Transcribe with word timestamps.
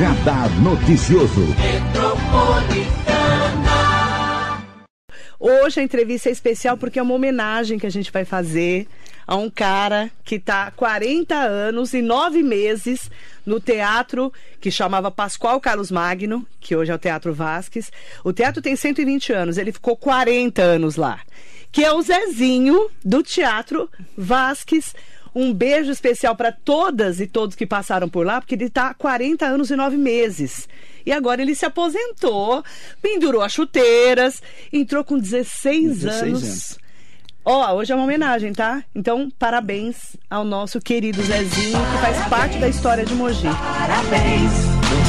Radar 0.00 0.48
Noticioso. 0.62 1.42
Hoje 5.38 5.80
a 5.80 5.82
entrevista 5.82 6.30
é 6.30 6.32
especial 6.32 6.78
porque 6.78 6.98
é 6.98 7.02
uma 7.02 7.12
homenagem 7.12 7.78
que 7.78 7.86
a 7.86 7.90
gente 7.90 8.10
vai 8.10 8.24
fazer 8.24 8.88
a 9.26 9.36
um 9.36 9.50
cara 9.50 10.10
que 10.24 10.36
está 10.36 10.68
há 10.68 10.70
40 10.70 11.34
anos 11.34 11.92
e 11.92 12.00
9 12.00 12.42
meses 12.42 13.10
no 13.44 13.60
teatro 13.60 14.32
que 14.58 14.70
chamava 14.70 15.10
Pascoal 15.10 15.60
Carlos 15.60 15.90
Magno, 15.90 16.46
que 16.58 16.74
hoje 16.74 16.90
é 16.90 16.94
o 16.94 16.98
Teatro 16.98 17.34
Vasques. 17.34 17.92
O 18.24 18.32
teatro 18.32 18.62
tem 18.62 18.74
120 18.74 19.34
anos, 19.34 19.58
ele 19.58 19.70
ficou 19.70 19.98
40 19.98 20.62
anos 20.62 20.96
lá. 20.96 21.20
Que 21.70 21.84
é 21.84 21.92
o 21.92 22.00
Zezinho 22.00 22.88
do 23.04 23.22
Teatro 23.22 23.86
Vasques. 24.16 24.94
Um 25.34 25.52
beijo 25.52 25.90
especial 25.90 26.34
para 26.34 26.52
todas 26.52 27.20
e 27.20 27.26
todos 27.26 27.56
que 27.56 27.66
passaram 27.66 28.08
por 28.08 28.26
lá, 28.26 28.40
porque 28.40 28.54
ele 28.54 28.64
está 28.64 28.88
há 28.88 28.94
40 28.94 29.46
anos 29.46 29.70
e 29.70 29.76
9 29.76 29.96
meses. 29.96 30.68
E 31.04 31.12
agora 31.12 31.40
ele 31.40 31.54
se 31.54 31.64
aposentou, 31.64 32.64
pendurou 33.00 33.42
as 33.42 33.52
chuteiras, 33.52 34.42
entrou 34.72 35.04
com 35.04 35.18
16, 35.18 36.00
16 36.00 36.22
anos. 36.22 36.42
anos. 36.42 36.78
Ó, 37.44 37.74
hoje 37.74 37.90
é 37.90 37.94
uma 37.94 38.04
homenagem, 38.04 38.52
tá? 38.52 38.84
Então, 38.94 39.30
parabéns 39.38 40.16
ao 40.28 40.44
nosso 40.44 40.78
querido 40.78 41.22
Zezinho, 41.22 41.78
que 41.78 41.98
faz 42.00 42.28
parte 42.28 42.58
da 42.58 42.68
história 42.68 43.04
de 43.04 43.14
Mogi. 43.14 43.48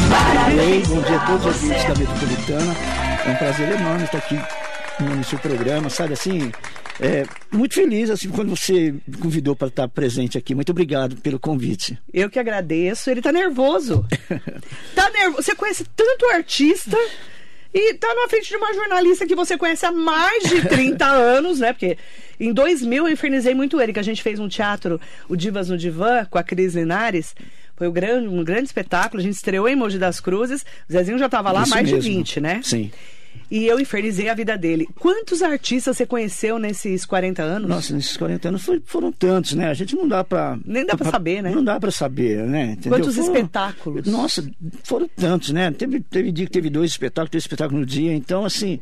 Parabéns, 0.09 0.88
bom 0.88 1.01
dia 1.01 1.17
a 1.17 1.26
todos 1.26 1.45
os 1.45 1.55
ouvintes 1.62 1.84
da 1.84 1.95
Metropolitana. 1.95 2.76
É 3.26 3.29
um 3.31 3.35
prazer 3.35 3.71
enorme 3.73 4.05
estar 4.05 4.17
aqui 4.20 4.40
no 4.99 5.23
seu 5.23 5.40
programa, 5.40 5.90
sabe 5.90 6.13
assim? 6.13 6.51
É, 7.00 7.26
muito 7.52 7.73
feliz 7.73 8.09
assim 8.09 8.30
quando 8.30 8.55
você 8.55 8.94
me 9.08 9.18
convidou 9.20 9.55
para 9.55 9.68
estar 9.68 9.88
presente 9.88 10.38
aqui. 10.38 10.54
Muito 10.54 10.72
obrigado 10.72 11.16
pelo 11.18 11.40
convite. 11.40 11.98
Eu 12.13 12.29
que 12.29 12.40
agradeço. 12.40 13.10
Ele 13.10 13.21
tá 13.21 13.32
nervoso. 13.32 14.05
tá 14.96 15.10
nervoso. 15.10 15.43
Você 15.43 15.55
conhece 15.55 15.85
tanto 15.96 16.26
artista 16.27 16.98
e 17.74 17.93
tá 17.93 18.13
na 18.13 18.27
frente 18.27 18.49
de 18.49 18.55
uma 18.57 18.74
jornalista 18.74 19.26
que 19.26 19.35
você 19.35 19.57
conhece 19.57 19.85
há 19.85 19.91
mais 19.91 20.43
de 20.43 20.68
30 20.68 21.05
anos, 21.07 21.60
né? 21.60 21.71
Porque 21.71 21.98
em 22.40 22.52
2000 22.54 23.08
eu 23.08 23.13
infernizei 23.13 23.55
muito 23.55 23.80
ele, 23.80 23.93
que 23.93 23.99
a 23.99 24.04
gente 24.04 24.21
fez 24.21 24.40
um 24.40 24.48
teatro, 24.48 24.99
o 25.30 25.35
Divas 25.35 25.70
no 25.70 25.77
Divã, 25.77 26.26
com 26.30 26.37
a 26.37 26.43
Cris 26.43 26.76
Linares. 26.76 27.34
Foi 27.76 27.87
um 27.87 27.91
grande, 27.91 28.27
um 28.27 28.43
grande 28.43 28.65
espetáculo. 28.65 29.21
A 29.21 29.24
gente 29.24 29.35
estreou 29.35 29.68
em 29.68 29.76
Mogi 29.76 29.98
das 29.98 30.20
Cruzes. 30.20 30.63
O 30.87 30.91
Zezinho 30.91 31.18
já 31.18 31.27
tava 31.27 31.52
lá 31.52 31.63
há 31.63 31.68
mais 31.68 31.90
mesmo. 31.90 31.99
de 31.99 32.10
20, 32.10 32.41
né? 32.41 32.62
Sim. 32.63 32.91
E 33.52 33.68
eu 33.68 33.77
infernizei 33.82 34.30
a 34.30 34.34
vida 34.34 34.57
dele. 34.57 34.88
Quantos 34.98 35.41
artistas 35.44 35.98
você 35.98 36.05
conheceu 36.05 36.57
nesses 36.57 37.05
40 37.05 37.44
anos? 37.44 37.70
Nossa, 37.70 37.93
nesses 37.93 38.16
40 38.16 38.48
anos 38.48 38.63
foi- 38.63 38.82
foram 38.85 39.12
tantos, 39.12 39.54
né? 39.54 39.68
A 39.68 39.74
gente 39.74 39.93
não 39.93 40.08
dá 40.08 40.24
para 40.24 40.58
Nem 40.66 40.85
dá 40.85 40.96
pra 40.96 41.12
saber, 41.12 41.43
né? 41.43 41.52
Não 41.52 41.62
dá 41.63 41.77
para 41.77 41.91
saber, 41.91 42.48
né? 42.48 42.71
Entendeu? 42.77 42.98
Quantos 42.98 43.16
Foram- 43.16 43.27
espetáculos? 43.35 44.08
Nossa, 44.08 44.49
foram 44.85 45.10
tantos, 45.16 45.49
né? 45.52 45.70
Teve, 45.71 45.99
teve 45.99 46.32
dia 46.32 46.46
que 46.46 46.52
teve 46.52 46.70
dois 46.70 46.91
espetáculos, 46.91 47.30
três 47.32 47.43
espetáculos 47.43 47.82
no 47.82 47.85
dia, 47.85 48.13
então 48.13 48.46
assim. 48.46 48.80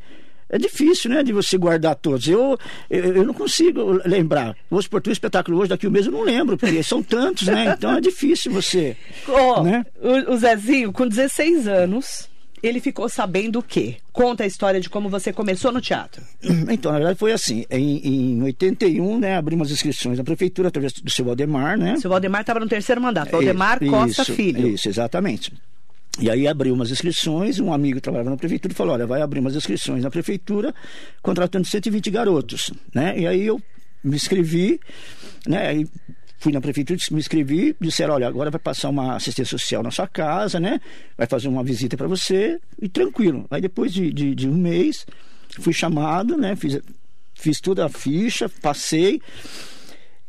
É 0.52 0.58
difícil, 0.58 1.11
né, 1.11 1.22
de 1.22 1.31
você 1.31 1.59
guardar 1.59 1.94
todos. 1.95 2.28
Eu, 2.28 2.58
eu, 2.89 3.17
eu 3.17 3.23
não 3.23 3.36
consigo 3.36 4.02
lembrar. 4.04 4.56
Vou 4.67 4.81
supor, 4.81 5.00
um 5.08 5.11
espetáculo 5.11 5.59
hoje, 5.59 5.70
daqui 5.70 5.86
um 5.86 5.92
mês 5.92 6.08
eu 6.08 6.11
não 6.11 6.23
lembro, 6.23 6.58
porque 6.58 6.81
são 6.81 7.04
tantos, 7.04 7.45
né? 7.48 7.76
Então 7.78 7.95
é 7.95 8.02
difícil 8.02 8.52
você. 8.52 8.98
Ó, 9.28 9.61
né? 9.61 9.86
o, 10.02 10.33
o 10.33 10.38
Zezinho, 10.38 10.92
com 10.92 11.08
16 11.08 11.67
anos, 11.67 12.28
ele 12.61 12.79
ficou 12.79 13.07
sabendo 13.09 13.59
o 13.59 13.63
quê? 13.63 13.97
Conta 14.11 14.43
a 14.43 14.47
história 14.47 14.79
de 14.79 14.89
como 14.89 15.09
você 15.09 15.31
começou 15.31 15.71
no 15.71 15.81
teatro. 15.81 16.23
Então, 16.69 16.91
na 16.91 16.99
verdade, 16.99 17.19
foi 17.19 17.31
assim. 17.31 17.65
Em, 17.69 18.35
em 18.38 18.43
81, 18.43 19.19
né, 19.19 19.35
abrimos 19.35 19.67
as 19.67 19.73
inscrições 19.73 20.17
na 20.17 20.23
prefeitura 20.23 20.67
através 20.67 20.93
do 20.93 21.09
seu 21.09 21.25
Valdemar, 21.25 21.77
né? 21.77 21.93
O 21.93 22.02
seu 22.02 22.09
Valdemar 22.09 22.41
estava 22.41 22.59
no 22.59 22.67
terceiro 22.67 23.02
mandato. 23.02 23.31
Valdemar 23.31 23.81
Isso, 23.81 23.91
Costa 23.91 24.21
isso, 24.21 24.33
Filho. 24.33 24.67
Isso, 24.67 24.87
exatamente. 24.87 25.52
E 26.19 26.30
aí 26.30 26.47
abriu 26.47 26.73
umas 26.73 26.92
inscrições, 26.92 27.59
um 27.59 27.73
amigo 27.73 27.95
que 27.95 28.02
trabalhava 28.02 28.30
na 28.30 28.37
prefeitura 28.37 28.73
falou, 28.73 28.93
olha, 28.93 29.08
vai 29.08 29.21
abrir 29.21 29.39
umas 29.39 29.55
inscrições 29.55 30.03
na 30.03 30.11
prefeitura, 30.11 30.73
contratando 31.21 31.65
120 31.65 32.09
garotos, 32.11 32.71
né? 32.93 33.17
E 33.17 33.25
aí 33.25 33.45
eu 33.45 33.61
me 34.03 34.15
inscrevi, 34.15 34.80
né? 35.48 35.67
Aí 35.67 35.87
fui 36.39 36.54
na 36.54 36.61
prefeitura, 36.61 36.98
me 37.11 37.20
inscrevi, 37.20 37.76
disseram, 37.80 38.14
olha, 38.14 38.27
agora 38.27 38.50
vai 38.50 38.60
passar 38.60 38.89
uma 38.89 39.16
assistência 39.16 39.58
social 39.58 39.83
na 39.83 39.92
sua 39.92 40.08
casa, 40.08 40.60
né? 40.60 40.80
Vai 41.17 41.27
fazer 41.27 41.50
uma 41.50 41.64
visita 41.64 41.98
para 41.98 42.08
você 42.08 42.60
e 42.82 42.88
tranquilo. 42.88 43.45
Aí 43.52 43.61
depois 43.61 43.94
de, 43.94 44.11
de, 44.11 44.33
de 44.33 44.48
um 44.48 44.55
mês, 44.55 45.05
fui 45.60 45.73
chamado, 45.73 46.38
né? 46.38 46.55
Fiz, 46.55 46.80
fiz 47.36 47.60
toda 47.60 47.86
a 47.86 47.89
ficha, 47.89 48.49
passei. 48.61 49.22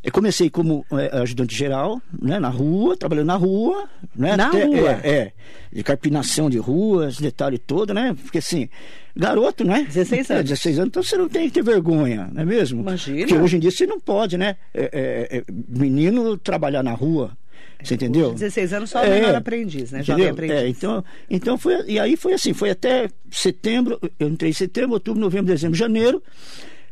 Eu 0.03 0.11
comecei 0.11 0.49
como 0.49 0.83
é, 0.93 1.19
ajudante 1.19 1.55
geral, 1.55 2.01
né, 2.19 2.39
na 2.39 2.49
rua, 2.49 2.97
trabalhando 2.97 3.27
na 3.27 3.35
rua, 3.35 3.87
né? 4.15 4.35
Na 4.35 4.49
rua? 4.49 4.99
É, 5.03 5.09
é, 5.09 5.31
de 5.71 5.83
carpinação 5.83 6.49
de 6.49 6.57
ruas, 6.57 7.17
detalhe 7.17 7.59
todo, 7.59 7.93
né? 7.93 8.15
Porque 8.23 8.39
assim, 8.39 8.67
garoto, 9.15 9.63
né? 9.63 9.83
16 9.87 10.29
É, 10.31 10.33
anos. 10.33 10.49
16 10.49 10.79
anos, 10.79 10.87
então 10.89 11.03
você 11.03 11.15
não 11.17 11.29
tem 11.29 11.47
que 11.47 11.53
ter 11.53 11.63
vergonha, 11.63 12.27
não 12.33 12.41
é 12.41 12.45
mesmo? 12.45 12.81
Imagina. 12.81 13.27
Porque 13.27 13.35
hoje 13.35 13.57
em 13.57 13.59
dia 13.59 13.69
você 13.69 13.85
não 13.85 13.99
pode, 13.99 14.39
né? 14.39 14.55
É, 14.73 14.89
é, 15.31 15.37
é, 15.37 15.43
menino 15.69 16.35
trabalhar 16.35 16.81
na 16.81 16.93
rua, 16.93 17.37
você 17.83 17.93
entendeu? 17.93 18.33
16 18.33 18.73
anos 18.73 18.89
só 18.89 19.01
o 19.01 19.03
É. 19.03 19.19
menor 19.19 19.35
aprendiz, 19.35 19.91
né? 19.91 20.01
Jovem 20.01 20.29
aprendiz. 20.29 20.57
É, 20.57 20.67
então, 20.67 21.05
então 21.29 21.57
foi, 21.59 21.75
e 21.87 21.99
aí 21.99 22.15
foi 22.17 22.33
assim, 22.33 22.53
foi 22.53 22.71
até 22.71 23.07
setembro, 23.29 23.99
eu 24.19 24.27
entrei 24.27 24.49
em 24.49 24.53
setembro, 24.53 24.93
outubro, 24.93 25.21
novembro, 25.21 25.45
dezembro, 25.53 25.77
janeiro. 25.77 26.23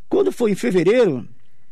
Quando 0.07 0.31
foi 0.31 0.51
em 0.51 0.55
fevereiro, 0.55 1.27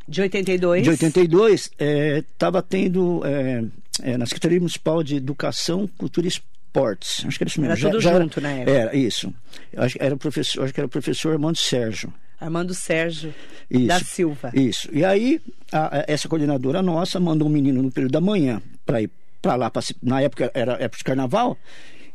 De 0.08 0.22
82. 0.22 0.84
de 0.84 0.90
82, 0.92 1.72
estava 1.80 2.62
tendo 2.62 3.22
é, 3.26 3.64
é, 4.04 4.18
na 4.18 4.26
Secretaria 4.26 4.60
Municipal 4.60 5.04
de 5.04 5.16
Educação, 5.18 5.88
Cultura 5.98 6.28
e 6.28 6.30
Esportes. 6.30 7.26
Acho 7.26 7.38
que 7.38 7.44
era 7.44 7.50
isso 7.50 7.60
mesmo. 7.62 7.74
Era 7.74 7.82
tudo 7.92 8.02
junto 8.02 8.40
na 8.42 8.50
época. 8.52 8.72
Era 8.72 8.96
isso. 8.96 9.34
Acho 9.76 9.98
era 10.00 10.16
o 10.16 10.18
professor, 10.18 10.64
acho 10.64 10.74
que 10.74 10.80
era 10.80 10.88
o 10.88 10.90
professor 10.90 11.34
Armando 11.34 11.58
Sérgio. 11.58 12.14
Armando 12.40 12.74
Sérgio 12.74 13.34
Isso. 13.70 13.88
da 13.88 14.00
Silva. 14.00 14.52
Isso. 14.54 14.88
E 14.94 15.04
aí, 15.04 15.42
a- 15.72 15.98
a- 16.00 16.06
essa 16.08 16.30
coordenadora 16.30 16.84
nossa 16.84 17.20
mandou 17.20 17.48
um 17.48 17.52
menino 17.52 17.82
no 17.82 17.92
período 17.92 18.12
da 18.12 18.22
manhã 18.22 18.62
para 18.86 19.02
ir 19.02 19.10
para 19.42 19.56
lá, 19.56 19.72
pra 19.72 19.82
na 20.04 20.22
época 20.22 20.52
era 20.54 20.74
época 20.74 21.00
de 21.00 21.04
carnaval, 21.04 21.58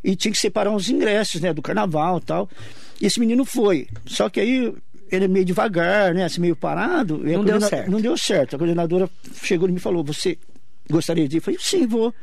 e 0.04 0.14
tinha 0.14 0.30
que 0.30 0.38
separar 0.38 0.72
os 0.74 0.88
ingressos, 0.88 1.41
né, 1.41 1.53
do 1.53 1.60
carnaval 1.60 2.19
e 2.19 2.20
tal. 2.20 2.48
E 3.00 3.06
esse 3.06 3.19
menino 3.19 3.44
foi. 3.44 3.88
Só 4.06 4.28
que 4.28 4.38
aí 4.38 4.72
ele 5.16 5.26
é 5.26 5.28
meio 5.28 5.44
devagar, 5.44 6.14
né, 6.14 6.24
assim, 6.24 6.40
meio 6.40 6.56
parado. 6.56 7.18
Não 7.18 7.44
deu 7.44 7.60
certo. 7.60 7.90
Não 7.90 8.00
deu 8.00 8.16
certo. 8.16 8.56
A 8.56 8.58
coordenadora 8.58 9.08
chegou 9.42 9.68
e 9.68 9.72
me 9.72 9.80
falou: 9.80 10.02
Você 10.04 10.38
gostaria 10.90 11.28
de 11.28 11.36
ir? 11.36 11.38
Eu 11.38 11.42
falei: 11.42 11.60
Sim, 11.60 11.86
vou. 11.86 12.14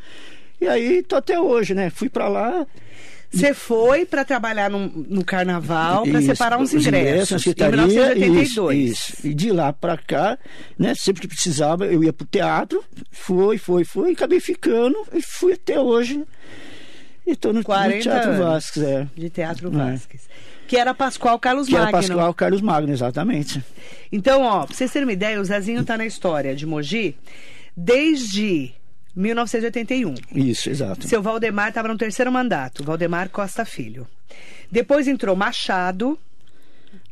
E 0.61 0.67
aí, 0.67 1.03
tô 1.03 1.15
até 1.15 1.39
hoje, 1.39 1.73
né? 1.73 1.89
Fui 1.89 2.09
para 2.09 2.27
lá. 2.27 2.67
Você 3.31 3.53
foi 3.53 4.05
para 4.05 4.25
trabalhar 4.25 4.71
no, 4.71 4.87
no 4.87 5.23
carnaval 5.23 6.03
para 6.03 6.19
separar 6.19 6.57
uns 6.57 6.73
os 6.73 6.85
ingressos. 6.85 7.29
na 7.29 7.37
em 7.37 7.39
secretaria, 7.39 7.87
1982. 7.87 8.49
Isso, 8.49 8.71
isso. 8.71 9.27
E 9.27 9.33
de 9.35 9.51
lá 9.51 9.71
para 9.71 9.97
cá, 9.97 10.37
né, 10.77 10.95
sempre 10.95 11.21
que 11.21 11.27
precisava, 11.27 11.85
eu 11.85 12.03
ia 12.03 12.11
pro 12.11 12.25
teatro, 12.25 12.83
foi, 13.11 13.59
foi, 13.59 13.83
foi, 13.83 14.09
e 14.09 14.13
acabei 14.13 14.39
ficando 14.39 14.97
e 15.13 15.21
fui 15.21 15.53
até 15.53 15.79
hoje. 15.79 16.23
E 17.25 17.35
tô 17.35 17.49
no, 17.49 17.59
no 17.59 17.63
40 17.63 18.01
Teatro 18.01 18.29
anos 18.31 18.39
Vasques, 18.43 18.81
é. 18.81 19.07
De 19.15 19.29
Teatro 19.29 19.67
É. 19.79 19.99
Que 20.69 20.77
era 20.77 20.93
Pascoal 20.93 21.39
Carlos 21.39 21.67
Que 21.67 21.75
era 21.75 21.85
Magno. 21.85 21.97
Pascoal 21.99 22.33
Carlos 22.35 22.61
Magno, 22.61 22.93
exatamente. 22.93 23.63
Então, 24.11 24.43
ó, 24.43 24.67
pra 24.67 24.75
vocês 24.75 24.91
terem 24.91 25.07
uma 25.07 25.13
ideia, 25.13 25.41
o 25.41 25.43
Zezinho 25.43 25.83
tá 25.83 25.97
na 25.97 26.05
história 26.05 26.55
de 26.55 26.63
Mogi 26.63 27.15
desde 27.75 28.71
1981. 29.15 30.13
Isso, 30.31 30.69
exato. 30.69 31.07
Seu 31.07 31.23
Valdemar 31.23 31.69
estava 31.69 31.87
no 31.87 31.97
terceiro 31.97 32.31
mandato, 32.31 32.83
Valdemar 32.83 33.29
Costa 33.29 33.65
Filho. 33.65 34.07
Depois 34.71 35.07
entrou 35.07 35.35
Machado, 35.35 36.19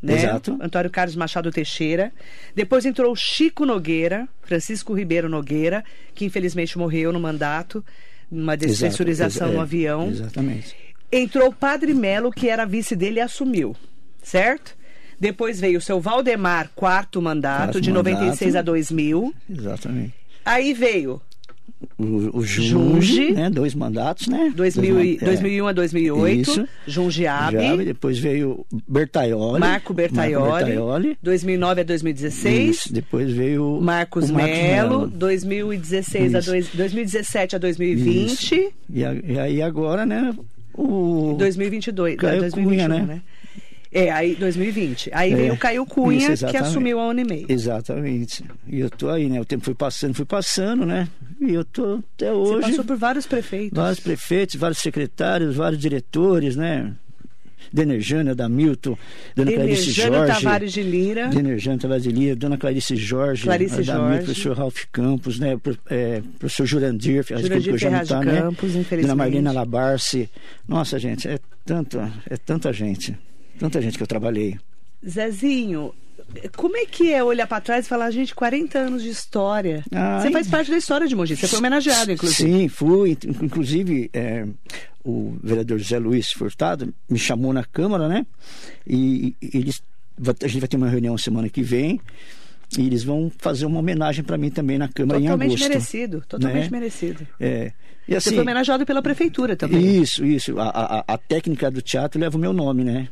né? 0.03 0.13
Exato. 0.13 0.55
Antônio 0.61 0.91
Carlos 0.91 1.15
Machado 1.15 1.49
Teixeira. 1.49 2.13
Depois 2.55 2.85
entrou 2.85 3.15
Chico 3.15 3.65
Nogueira, 3.65 4.29
Francisco 4.43 4.93
Ribeiro 4.93 5.27
Nogueira, 5.27 5.83
que 6.13 6.25
infelizmente 6.25 6.77
morreu 6.77 7.11
no 7.11 7.19
mandato, 7.19 7.83
numa 8.29 8.55
despressurização 8.55 9.51
no 9.51 9.57
é, 9.57 9.61
avião. 9.61 10.09
Exatamente. 10.09 10.86
Entrou 11.11 11.49
o 11.49 11.53
Padre 11.53 11.93
Melo, 11.93 12.31
que 12.31 12.49
era 12.49 12.65
vice 12.65 12.95
dele 12.95 13.17
e 13.19 13.21
assumiu, 13.21 13.75
certo? 14.21 14.75
Depois 15.19 15.59
veio 15.59 15.79
o 15.79 15.81
seu 15.81 15.99
Valdemar, 15.99 16.69
quarto 16.75 17.21
mandato, 17.21 17.57
Quarto 17.63 17.81
de 17.81 17.91
96 17.91 18.51
mandato. 18.53 18.57
a 18.57 18.71
2000. 18.71 19.33
Exatamente. 19.49 20.13
Aí 20.45 20.73
veio 20.73 21.19
O, 21.97 22.39
o 22.39 22.43
Junge. 22.43 22.69
Junge, 22.69 23.31
né? 23.33 23.49
Dois 23.49 23.73
mandatos, 23.73 24.27
né? 24.27 24.51
2000 24.55 24.99
e- 25.03 25.17
Dois 25.17 25.21
man- 25.21 25.25
é. 25.27 25.29
2001 25.31 25.67
a 25.67 25.71
2008, 25.73 26.41
Isso. 26.51 26.67
Jundiabe, 26.87 27.57
Jabe, 27.57 27.85
depois 27.85 28.17
veio 28.19 28.65
Bertaioli. 28.87 29.59
Marco 29.59 29.93
Bertaioli, 29.93 30.65
Bertaioli. 30.65 31.17
2009 31.23 31.81
a 31.81 31.83
2016, 31.83 32.69
Isso, 32.77 32.93
Depois 32.93 33.31
veio 33.31 33.79
Marcos 33.81 34.29
o 34.29 34.33
Marcos 34.33 34.49
Melo, 34.57 35.07
2016 35.07 36.35
a 36.35 36.39
dois, 36.41 36.67
2017 36.73 37.55
a 37.55 37.59
2020, 37.59 38.25
Isso. 38.25 38.55
E, 38.55 39.01
e 39.33 39.39
aí 39.39 39.61
agora, 39.61 40.05
né? 40.05 40.33
O 40.77 41.35
2022, 41.37 42.15
Caio 42.17 42.39
2021, 42.41 42.69
Cunha, 42.69 42.87
né? 42.87 43.05
né? 43.05 43.21
É, 43.91 44.11
aí 44.11 44.35
2020. 44.35 45.09
Aí 45.13 45.31
É, 45.31 45.35
veio 45.35 45.53
o 45.53 45.57
Caio 45.57 45.85
Cunha, 45.85 46.33
isso, 46.33 46.45
que 46.45 46.57
assumiu 46.57 46.99
a 46.99 47.07
Unimei. 47.07 47.45
Exatamente. 47.47 48.43
E 48.67 48.79
eu 48.79 48.89
tô 48.89 49.09
aí, 49.09 49.29
né? 49.29 49.39
O 49.39 49.45
tempo 49.45 49.63
foi 49.63 49.73
passando, 49.73 50.13
foi 50.13 50.25
passando, 50.25 50.85
né? 50.85 51.07
E 51.39 51.53
eu 51.53 51.63
tô 51.63 52.03
até 52.15 52.31
Você 52.31 52.55
hoje. 52.55 52.69
passou 52.69 52.85
por 52.85 52.97
vários 52.97 53.25
prefeitos. 53.25 53.77
Vários 53.77 53.99
prefeitos, 53.99 54.55
vários 54.55 54.79
secretários, 54.79 55.55
vários 55.55 55.79
diretores, 55.81 56.55
né? 56.55 56.93
Denejana, 57.71 58.33
da 58.35 58.47
Milton, 58.47 58.97
Dona 59.35 59.51
Clarice 59.51 59.91
Jorge. 59.91 60.33
Tavares 60.33 60.73
de 60.73 60.83
Lira. 60.83 61.27
Denejana 61.27 61.77
Tavares 61.77 62.03
de 62.03 62.11
Lira, 62.11 62.35
Dona 62.35 62.57
Clarice 62.57 62.95
Jorge, 62.95 63.43
Clarice 63.43 63.83
da 63.83 63.93
Milton, 63.93 64.07
Jorge. 64.09 64.23
professor 64.25 64.57
Ralph 64.57 64.83
Campos, 64.91 65.39
né? 65.39 65.57
Pro- 65.57 65.77
é, 65.89 66.21
professor 66.39 66.65
Jurandir, 66.65 67.23
Jurandir 67.27 67.61
que 67.63 67.69
eu 67.69 67.77
já 67.77 67.89
não 67.91 68.05
tá, 68.05 68.21
né? 68.23 68.41
Campos, 68.41 68.73
Dona. 68.73 69.15
Marlena 69.15 69.51
Labarce. 69.51 70.29
Nossa, 70.67 70.97
gente, 70.99 71.27
é 71.27 71.39
tanta, 71.65 72.11
é 72.29 72.37
tanta 72.37 72.71
gente. 72.71 73.17
Tanta 73.59 73.81
gente 73.81 73.97
que 73.97 74.03
eu 74.03 74.07
trabalhei. 74.07 74.57
Zezinho, 75.07 75.93
como 76.55 76.75
é 76.77 76.85
que 76.85 77.11
é 77.13 77.23
olhar 77.23 77.47
pra 77.47 77.59
trás 77.61 77.85
e 77.85 77.89
falar, 77.89 78.09
gente, 78.11 78.33
40 78.35 78.77
anos 78.79 79.03
de 79.03 79.09
história? 79.09 79.83
Ai. 79.91 80.21
Você 80.21 80.31
faz 80.31 80.47
parte 80.47 80.71
da 80.71 80.77
história 80.77 81.07
de 81.07 81.15
Mogi. 81.15 81.35
Você 81.35 81.47
foi 81.47 81.59
homenageado, 81.59 82.11
inclusive. 82.11 82.49
Sim, 82.51 82.67
fui. 82.67 83.11
Inc- 83.11 83.25
Inclusive, 83.43 84.09
é, 84.13 84.45
o 85.03 85.37
vereador 85.43 85.77
José 85.79 85.97
Luiz 85.99 86.31
Furtado 86.31 86.93
me 87.09 87.17
chamou 87.19 87.53
na 87.53 87.63
Câmara, 87.63 88.07
né? 88.07 88.25
E, 88.85 89.35
e 89.41 89.57
eles. 89.57 89.81
A 90.43 90.47
gente 90.47 90.59
vai 90.59 90.67
ter 90.67 90.77
uma 90.77 90.89
reunião 90.89 91.17
semana 91.17 91.47
que 91.49 91.61
vem. 91.61 91.99
E 92.77 92.85
eles 92.85 93.03
vão 93.03 93.31
fazer 93.37 93.65
uma 93.65 93.79
homenagem 93.79 94.23
para 94.25 94.37
mim 94.37 94.49
também 94.49 94.77
na 94.77 94.89
Câmara 94.89 95.19
em 95.19 95.23
Totalmente 95.23 95.51
agosto. 95.51 95.69
merecido. 95.69 96.23
Totalmente 96.27 96.63
né? 96.63 96.69
merecido. 96.79 97.25
É. 97.39 97.71
E 98.07 98.11
Você 98.11 98.17
assim, 98.17 98.29
foi 98.31 98.41
homenageado 98.41 98.85
pela 98.85 99.01
prefeitura 99.01 99.55
também. 99.55 100.01
isso, 100.01 100.25
isso. 100.25 100.59
A, 100.59 100.69
a, 100.69 101.13
a 101.13 101.17
técnica 101.17 101.71
do 101.71 101.81
teatro 101.81 102.19
leva 102.19 102.35
o 102.37 102.39
meu 102.39 102.51
nome, 102.51 102.83
né? 102.83 103.07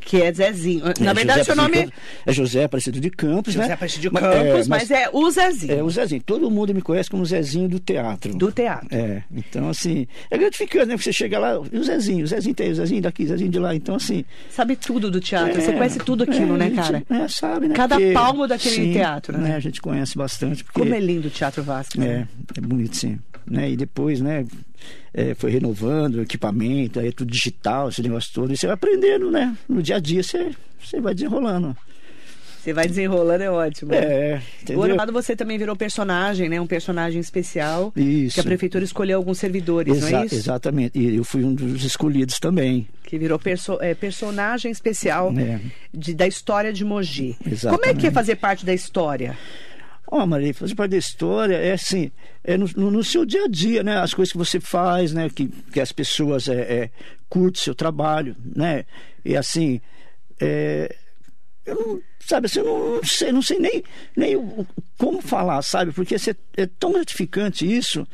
Que 0.00 0.22
é 0.22 0.32
Zezinho. 0.32 0.84
Na 1.00 1.10
É 1.10 1.14
verdade, 1.14 1.40
José 1.40 1.44
seu 1.44 1.56
nome 1.56 1.76
é 1.78 1.88
é 2.26 2.32
José 2.32 2.64
Aparecido 2.64 3.00
de 3.00 3.10
Campos, 3.10 3.54
né? 3.56 3.62
José 3.62 3.74
Aparecido 3.74 4.00
de 4.02 4.10
Mas- 4.10 4.22
Campos, 4.22 4.66
é, 4.66 4.68
mas, 4.68 4.90
é 4.90 5.10
o 5.12 5.30
Zezinho. 5.30 5.72
É 5.72 5.82
o 5.82 5.90
Zezinho. 5.90 6.22
Todo 6.24 6.50
mundo 6.50 6.72
me 6.74 6.80
conhece 6.80 7.10
como 7.10 7.24
Zezinho 7.26 7.68
do 7.68 7.78
teatro. 7.80 8.34
Do 8.34 8.50
teatro. 8.52 8.88
É, 8.90 9.22
então 9.34 9.68
assim, 9.68 10.06
é 10.30 10.38
gratificante, 10.38 10.86
né? 10.86 10.94
Porque 10.94 11.04
você 11.04 11.12
chega 11.12 11.38
lá, 11.38 11.54
e 11.72 11.76
o 11.78 11.84
Zezinho, 11.84 12.24
o 12.24 12.26
Zezinho 12.26 12.54
tem, 12.54 12.70
o 12.70 12.74
Zezinho 12.76 13.02
daqui, 13.02 13.24
o 13.24 13.26
Zezinho 13.28 13.50
de 13.50 13.58
lá. 13.58 13.74
Então, 13.74 13.96
assim. 13.96 14.24
Sabe 14.50 14.76
tudo 14.76 15.10
do 15.10 15.20
teatro. 15.20 15.60
Você 15.60 15.70
é, 15.70 15.74
conhece 15.74 15.98
tudo 15.98 16.22
aquilo, 16.24 16.54
é, 16.54 16.58
né, 16.58 16.64
gente, 16.66 16.76
cara? 16.76 17.02
É, 17.10 17.28
sabe, 17.28 17.68
né? 17.68 17.74
Cada 17.74 17.96
Porque- 17.96 18.12
palmo 18.12 18.46
daquele 18.46 18.74
sim, 18.76 18.92
teatro, 18.92 19.36
né? 19.36 19.56
A 19.56 19.60
gente 19.60 19.80
conhece 19.82 20.16
bastante. 20.16 20.62
Porque, 20.64 20.80
Como 20.80 20.94
é 20.94 21.00
lindo 21.00 21.28
o 21.28 21.30
Teatro 21.30 21.62
Vasco. 21.62 22.00
é, 22.00 22.26
é 22.56 22.60
bonito, 22.60 22.96
sim. 22.96 23.18
Né? 23.50 23.70
E 23.70 23.76
depois, 23.76 24.20
né, 24.20 24.44
é, 25.14 25.34
foi 25.34 25.50
renovando 25.50 26.16
o 26.16 26.22
equipamento, 26.22 27.00
aí 27.00 27.08
é 27.08 27.12
tudo 27.12 27.30
digital, 27.30 27.88
esse 27.88 28.02
negócio 28.02 28.30
todo. 28.32 28.52
E 28.52 28.56
você 28.56 28.66
vai 28.66 28.74
aprendendo, 28.74 29.30
né? 29.30 29.56
No 29.68 29.82
dia 29.82 29.96
a 29.96 29.98
dia 30.00 30.22
você, 30.22 30.50
você 30.82 31.00
vai 31.00 31.14
desenrolando. 31.14 31.76
Você 32.60 32.72
vai 32.74 32.86
desenrolando, 32.86 33.42
é 33.42 33.50
ótimo. 33.50 33.94
É, 33.94 34.42
O 34.76 34.82
ano 34.82 34.94
passado 34.96 35.12
você 35.12 35.34
também 35.34 35.56
virou 35.56 35.74
personagem, 35.74 36.48
né? 36.50 36.60
Um 36.60 36.66
personagem 36.66 37.18
especial. 37.20 37.92
Isso. 37.96 38.34
Que 38.34 38.40
a 38.40 38.44
prefeitura 38.44 38.84
escolheu 38.84 39.16
alguns 39.16 39.38
servidores, 39.38 39.98
não 40.00 40.08
Exa- 40.08 40.20
é 40.22 40.26
isso? 40.26 40.34
Exatamente. 40.34 40.98
E 40.98 41.16
eu 41.16 41.24
fui 41.24 41.44
um 41.44 41.54
dos 41.54 41.82
escolhidos 41.84 42.38
também. 42.38 42.86
Que 43.04 43.16
virou 43.16 43.38
perso- 43.38 43.78
é, 43.80 43.94
personagem 43.94 44.70
especial 44.70 45.32
É. 45.38 45.60
de- 45.94 46.12
da 46.14 46.26
história 46.26 46.70
de 46.72 46.84
Mogi. 46.84 47.36
Como 47.38 47.46
é 47.46 47.48
que 47.48 47.48
é 47.48 47.52
Exatamente. 47.54 48.10
fazer 48.10 48.36
parte 48.36 48.66
da 48.66 48.74
história? 48.74 49.38
Ó, 50.10 50.24
Maria, 50.26 50.54
fazer 50.54 50.74
parte 50.74 50.92
da 50.92 50.96
história 50.96 51.54
é 51.56 51.72
assim, 51.72 52.10
é 52.42 52.56
no, 52.56 52.66
no- 52.90 53.04
seu 53.04 53.26
dia 53.26 53.44
a 53.44 53.48
dia, 53.48 53.82
né? 53.82 53.98
As 53.98 54.14
coisas 54.14 54.32
que 54.32 54.38
você 54.38 54.58
faz, 54.58 55.12
né? 55.12 55.28
Que, 55.28 55.48
que 55.48 55.80
as 55.80 55.92
pessoas 55.92 56.48
é, 56.48 56.54
é, 56.60 56.90
curtem 57.28 57.62
seu 57.62 57.74
trabalho, 57.74 58.34
né? 58.56 58.86
E 59.22 59.36
assim, 59.36 59.80
é, 60.40 60.94
eu 61.66 61.74
não, 61.74 62.02
sabe, 62.20 62.46
assim, 62.46 62.60
eu 62.60 62.64
não, 62.64 62.94
não 62.96 63.04
sei, 63.04 63.32
não 63.32 63.42
sei 63.42 63.58
nem, 63.58 63.84
nem 64.16 64.66
como 64.96 65.20
falar, 65.20 65.60
sabe? 65.60 65.92
Porque 65.92 66.16
é 66.56 66.66
tão 66.78 66.92
gratificante 66.92 67.70
isso, 67.70 68.06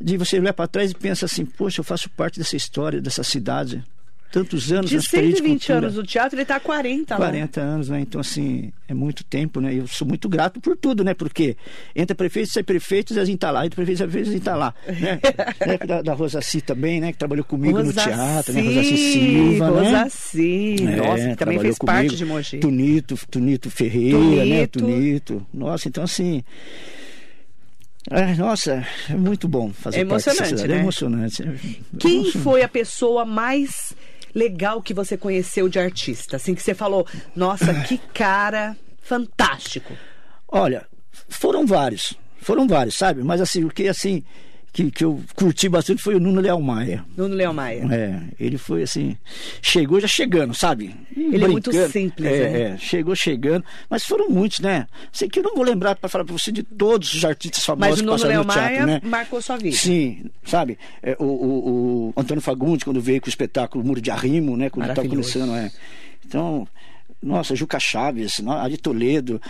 de 0.00 0.16
você 0.16 0.40
olhar 0.40 0.52
para 0.52 0.66
trás 0.66 0.90
e 0.90 0.94
pensar 0.94 1.26
assim, 1.26 1.46
poxa, 1.46 1.78
eu 1.80 1.84
faço 1.84 2.10
parte 2.10 2.40
dessa 2.40 2.56
história, 2.56 3.00
dessa 3.00 3.22
cidade. 3.22 3.84
Tantos 4.32 4.70
anos 4.72 4.90
De 4.90 4.96
nas 4.96 5.06
feiras 5.06 5.30
120 5.38 5.58
cultura. 5.60 5.78
anos 5.78 5.94
do 5.94 6.02
teatro, 6.02 6.34
ele 6.36 6.42
está 6.42 6.56
há 6.56 6.60
40 6.60 7.14
lá. 7.14 7.18
40 7.20 7.60
anos, 7.60 7.88
né? 7.88 8.00
Então, 8.00 8.20
assim, 8.20 8.72
é 8.88 8.92
muito 8.92 9.24
tempo, 9.24 9.60
né? 9.60 9.72
Eu 9.74 9.86
sou 9.86 10.06
muito 10.06 10.28
grato 10.28 10.60
por 10.60 10.76
tudo, 10.76 11.02
né? 11.04 11.14
Porque 11.14 11.56
entra 11.94 12.14
prefeito, 12.14 12.52
sai 12.52 12.62
prefeito, 12.62 13.14
Zezinho 13.14 13.38
tá 13.38 13.50
lá. 13.50 13.64
Entra 13.64 13.76
prefeito, 13.76 13.98
sai 13.98 14.06
prefeito, 14.08 14.26
Zezinho 14.26 14.44
tá 14.44 14.56
lá. 14.56 14.74
Né? 14.86 15.20
né? 15.66 15.78
Da, 15.86 16.02
da 16.02 16.12
Rosaci 16.12 16.60
também, 16.60 17.00
né? 17.00 17.12
Que 17.12 17.18
trabalhou 17.18 17.44
comigo 17.44 17.82
no 17.82 17.92
teatro, 17.92 18.52
né? 18.52 18.60
Rosaci 18.62 18.96
Silva, 18.96 19.70
né? 19.70 19.80
Rosaci, 19.90 20.76
É, 20.80 20.96
nossa, 20.96 21.28
que 21.30 21.36
também 21.36 21.58
fez 21.60 21.78
parte 21.78 21.96
comigo. 22.08 22.16
de 22.16 22.24
Mogi. 22.24 22.58
Tunito, 22.58 23.18
Tunito 23.30 23.70
Ferreira, 23.70 24.18
né? 24.44 24.66
Tunito. 24.66 24.78
Tunito. 24.80 25.46
Nossa, 25.54 25.88
então 25.88 26.04
assim. 26.04 26.42
é, 28.10 28.34
nossa, 28.34 28.86
é 29.10 29.14
muito 29.14 29.48
bom 29.48 29.72
fazer 29.72 30.00
É 30.00 30.04
parte 30.04 30.24
dessa 30.26 30.30
emocionante, 30.30 30.56
cidade. 30.60 30.68
né? 30.68 30.76
É 30.76 30.80
emocionante. 30.80 31.42
é 31.42 31.44
Quem 31.98 32.14
emocionante. 32.16 32.38
foi 32.38 32.62
a 32.62 32.68
pessoa 32.68 33.24
mais 33.24 33.94
legal 34.36 34.82
que 34.82 34.92
você 34.92 35.16
conheceu 35.16 35.66
de 35.66 35.78
artista? 35.78 36.36
Assim 36.36 36.54
que 36.54 36.62
você 36.62 36.74
falou, 36.74 37.06
nossa, 37.34 37.72
que 37.84 37.96
cara 37.96 38.76
fantástico. 39.00 39.96
Olha, 40.46 40.86
foram 41.10 41.66
vários. 41.66 42.14
Foram 42.38 42.68
vários, 42.68 42.96
sabe? 42.96 43.22
Mas 43.24 43.40
assim, 43.40 43.64
o 43.64 43.70
que 43.70 43.88
assim. 43.88 44.22
Que, 44.76 44.90
que 44.90 45.02
eu 45.06 45.18
curti 45.34 45.70
bastante 45.70 46.02
foi 46.02 46.16
o 46.16 46.20
Nuno 46.20 46.38
Leal 46.38 46.60
Maia. 46.60 47.02
Nuno 47.16 47.34
Leão 47.34 47.54
Maia. 47.54 47.88
É, 47.90 48.20
ele 48.38 48.58
foi 48.58 48.82
assim, 48.82 49.16
chegou 49.62 49.98
já 49.98 50.06
chegando, 50.06 50.52
sabe? 50.52 50.94
Ele 51.16 51.42
é 51.42 51.48
muito 51.48 51.70
Brincando. 51.70 51.92
simples, 51.94 52.30
é, 52.30 52.50
né? 52.50 52.60
é, 52.60 52.76
chegou 52.76 53.16
chegando, 53.16 53.64
mas 53.88 54.04
foram 54.04 54.28
muitos, 54.28 54.60
né? 54.60 54.86
Sei 55.10 55.30
que 55.30 55.38
eu 55.38 55.42
não 55.44 55.54
vou 55.54 55.64
lembrar 55.64 55.96
para 55.96 56.10
falar 56.10 56.26
para 56.26 56.34
você 56.34 56.52
de 56.52 56.62
todos 56.62 57.14
os 57.14 57.24
artistas 57.24 57.64
famosos 57.64 57.88
Mas 57.88 58.00
que 58.00 58.04
Nuno 58.04 58.18
passaram 58.18 58.30
Leão 58.30 58.44
no 58.44 58.52
teatro, 58.52 58.86
Maia 58.86 58.86
né? 58.86 59.00
marcou 59.02 59.40
sua 59.40 59.56
vida. 59.56 59.74
Sim, 59.74 60.30
sabe? 60.44 60.78
É, 61.02 61.16
o, 61.18 61.24
o, 61.24 62.08
o 62.14 62.20
Antônio 62.20 62.42
Fagundes, 62.42 62.84
quando 62.84 63.00
veio 63.00 63.22
com 63.22 63.28
o 63.28 63.30
espetáculo 63.30 63.82
Muro 63.82 64.02
de 64.02 64.10
Arrimo, 64.10 64.58
né? 64.58 64.68
Quando 64.68 64.90
estava 64.90 65.08
começando, 65.08 65.54
é. 65.54 65.72
Então, 66.26 66.68
nossa, 67.22 67.56
Juca 67.56 67.80
Chaves, 67.80 68.42
Ari 68.46 68.76
Toledo. 68.76 69.40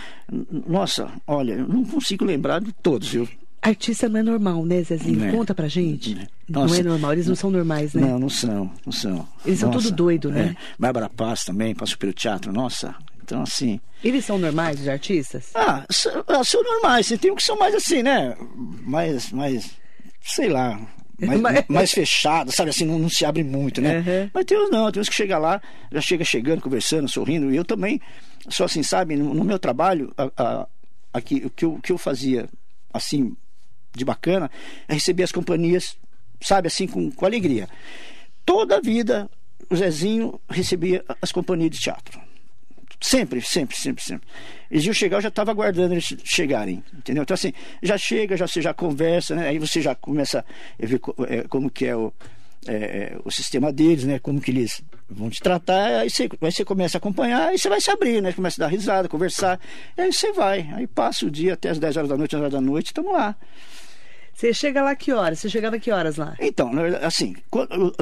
Nossa, 0.65 1.11
olha, 1.27 1.51
eu 1.51 1.67
não 1.67 1.83
consigo 1.83 2.23
lembrar 2.23 2.61
de 2.61 2.71
todos, 2.71 3.09
viu? 3.09 3.27
Artista 3.61 4.07
não 4.07 4.19
é 4.19 4.23
normal, 4.23 4.63
né, 4.65 4.81
Zezinho? 4.83 5.23
É. 5.25 5.31
Conta 5.31 5.53
pra 5.53 5.67
gente. 5.67 6.13
É. 6.17 6.27
Não 6.47 6.61
Nossa. 6.61 6.79
é 6.79 6.83
normal, 6.83 7.13
eles 7.13 7.27
não 7.27 7.35
são 7.35 7.49
normais, 7.49 7.93
né? 7.93 8.01
Não, 8.01 8.19
não 8.19 8.29
são, 8.29 8.71
não 8.85 8.91
são. 8.93 9.27
Eles 9.45 9.59
são 9.59 9.71
tudo 9.71 9.91
doido, 9.91 10.31
né? 10.31 10.55
é. 10.57 10.73
Bárbara 10.79 11.09
Paz 11.09 11.43
também, 11.43 11.75
passou 11.75 11.97
pelo 11.97 12.13
teatro, 12.13 12.53
nossa. 12.53 12.95
Então, 13.23 13.41
assim. 13.41 13.79
Eles 14.03 14.23
são 14.23 14.37
normais, 14.37 14.79
os 14.79 14.87
artistas? 14.87 15.49
Ah, 15.53 15.83
são, 15.89 16.23
ah, 16.27 16.43
são 16.43 16.63
normais, 16.63 17.07
tem 17.19 17.31
um 17.31 17.35
que 17.35 17.43
são 17.43 17.57
mais 17.57 17.75
assim, 17.75 18.01
né? 18.03 18.37
Mais, 18.85 19.31
mais, 19.31 19.71
sei 20.21 20.47
lá. 20.47 20.79
Mais, 21.19 21.41
Mas- 21.41 21.65
mais 21.67 21.91
fechado, 21.91 22.51
sabe? 22.55 22.69
Assim, 22.69 22.85
não, 22.85 22.97
não 22.99 23.09
se 23.09 23.25
abre 23.25 23.43
muito, 23.43 23.81
né? 23.81 23.97
Uhum. 23.97 24.29
Mas 24.33 24.45
tem 24.45 24.57
uns 24.57 24.69
não, 24.69 24.89
tem 24.91 25.01
uns 25.01 25.09
que 25.09 25.15
chega 25.15 25.37
lá, 25.37 25.59
já 25.91 25.99
chega 25.99 26.23
chegando, 26.23 26.61
conversando, 26.61 27.09
sorrindo. 27.09 27.51
E 27.51 27.57
eu 27.57 27.65
também, 27.65 27.99
só 28.49 28.63
assim, 28.65 28.83
sabe? 28.83 29.17
No, 29.17 29.33
no 29.33 29.43
meu 29.43 29.57
trabalho, 29.59 30.13
a, 30.15 30.29
a- 30.37 30.67
aqui, 31.11 31.41
o 31.43 31.49
que 31.49 31.65
eu, 31.65 31.73
o 31.73 31.81
que 31.81 31.91
eu 31.91 31.97
fazia, 31.97 32.47
assim, 32.93 33.35
de 33.97 34.05
bacana, 34.05 34.49
é 34.87 34.93
receber 34.93 35.23
as 35.23 35.31
companhias, 35.31 35.97
sabe? 36.41 36.67
Assim, 36.67 36.87
com, 36.87 37.11
com 37.11 37.25
alegria. 37.25 37.67
Toda 38.45 38.77
a 38.77 38.81
vida, 38.81 39.29
o 39.69 39.75
Zezinho 39.75 40.39
recebia 40.49 41.03
as 41.21 41.31
companhias 41.31 41.71
de 41.71 41.79
teatro. 41.79 42.19
Sempre, 42.99 43.41
sempre, 43.41 43.75
sempre, 43.77 44.03
sempre. 44.03 44.27
Eles 44.71 44.85
iam 44.85 44.93
chegar, 44.93 45.17
eu 45.17 45.21
já 45.21 45.27
estava 45.29 45.51
aguardando 45.51 45.93
eles 45.93 46.15
chegarem, 46.23 46.83
entendeu? 46.93 47.23
Então, 47.23 47.35
assim, 47.35 47.53
já 47.81 47.97
chega, 47.97 48.35
já, 48.35 48.47
você 48.47 48.61
já 48.61 48.73
conversa, 48.73 49.35
né? 49.35 49.49
Aí 49.49 49.59
você 49.59 49.81
já 49.81 49.93
começa 49.93 50.43
a 50.81 50.85
ver 50.85 50.99
é, 51.27 51.43
como 51.47 51.69
que 51.69 51.85
é 51.85 51.95
o, 51.95 52.11
é, 52.65 52.73
é, 52.73 53.17
o 53.23 53.31
sistema 53.31 53.71
deles, 53.71 54.03
né? 54.03 54.17
Como 54.17 54.41
que 54.41 54.49
eles 54.49 54.81
vão 55.07 55.29
te 55.29 55.39
tratar, 55.39 55.99
aí 55.99 56.09
você, 56.09 56.23
aí 56.41 56.51
você 56.51 56.65
começa 56.65 56.97
a 56.97 56.99
acompanhar, 56.99 57.49
aí 57.49 57.57
você 57.57 57.69
vai 57.69 57.79
se 57.79 57.91
abrir, 57.91 58.21
né? 58.21 58.33
Começa 58.33 58.61
a 58.61 58.65
dar 58.65 58.71
risada, 58.71 59.07
conversar, 59.07 59.59
aí 59.95 60.11
você 60.11 60.31
vai. 60.31 60.67
Aí 60.73 60.87
passa 60.87 61.25
o 61.25 61.31
dia 61.31 61.53
até 61.53 61.69
as 61.69 61.77
10 61.77 61.97
horas 61.97 62.09
da 62.09 62.17
noite, 62.17 62.35
11 62.35 62.41
horas 62.41 62.53
da 62.53 62.61
noite, 62.61 62.87
estamos 62.87 63.13
lá. 63.13 63.35
Você 64.37 64.53
chega 64.53 64.83
lá 64.83 64.95
que 64.95 65.11
horas? 65.11 65.39
Você 65.39 65.49
chegava 65.49 65.79
que 65.79 65.91
horas 65.91 66.15
lá? 66.15 66.35
Então, 66.39 66.69
assim, 67.01 67.35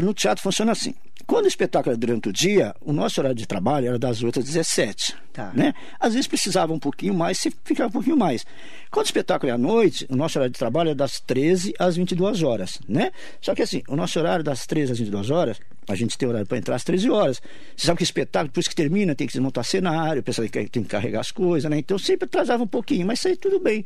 no 0.04 0.14
teatro 0.14 0.44
funciona 0.44 0.74
assim. 0.74 0.94
Quando 1.26 1.46
o 1.46 1.48
espetáculo 1.48 1.94
era 1.94 1.98
durante 1.98 2.28
o 2.28 2.34
dia, 2.34 2.76
o 2.82 2.92
nosso 2.92 3.22
horário 3.22 3.38
de 3.38 3.48
trabalho 3.48 3.88
era 3.88 3.98
das 3.98 4.22
8 4.22 4.40
às 4.40 4.46
17. 4.46 5.16
Tá. 5.32 5.54
Né? 5.54 5.74
Às 5.98 6.12
vezes 6.14 6.28
precisava 6.28 6.74
um 6.74 6.78
pouquinho 6.78 7.14
mais, 7.14 7.40
se 7.40 7.56
ficava 7.64 7.88
um 7.88 7.92
pouquinho 7.94 8.18
mais. 8.18 8.46
Quando 8.92 9.06
o 9.06 9.08
espetáculo 9.08 9.50
é 9.50 9.54
à 9.54 9.58
noite, 9.58 10.06
o 10.10 10.16
nosso 10.18 10.38
horário 10.38 10.52
de 10.52 10.60
trabalho 10.60 10.90
é 10.90 10.94
das 10.94 11.22
13 11.22 11.74
às 11.80 11.96
22 11.96 12.44
horas. 12.44 12.80
Né? 12.86 13.14
Só 13.40 13.56
que 13.56 13.62
assim, 13.62 13.82
o 13.88 13.96
nosso 13.96 14.20
horário 14.20 14.44
das 14.44 14.68
13 14.68 14.92
às 14.92 15.00
22 15.00 15.30
horas, 15.32 15.58
a 15.88 15.96
gente 15.96 16.18
tem 16.18 16.28
horário 16.28 16.46
para 16.46 16.58
entrar 16.58 16.76
às 16.76 16.84
13 16.84 17.10
horas. 17.10 17.42
Você 17.78 17.88
sabe 17.88 18.00
que 18.00 18.04
o 18.04 18.06
espetáculo, 18.06 18.50
depois 18.50 18.68
que 18.68 18.76
termina, 18.76 19.16
tem 19.16 19.26
que 19.26 19.32
desmontar 19.32 19.64
cenário, 19.64 20.20
o 20.20 20.24
pessoal 20.24 20.46
tem 20.50 20.68
que 20.68 20.84
carregar 20.84 21.22
as 21.22 21.32
coisas, 21.32 21.72
né? 21.72 21.78
Então 21.78 21.98
sempre 21.98 22.26
atrasava 22.26 22.62
um 22.62 22.68
pouquinho, 22.68 23.08
mas 23.08 23.26
aí 23.26 23.38
tudo 23.38 23.58
bem. 23.58 23.86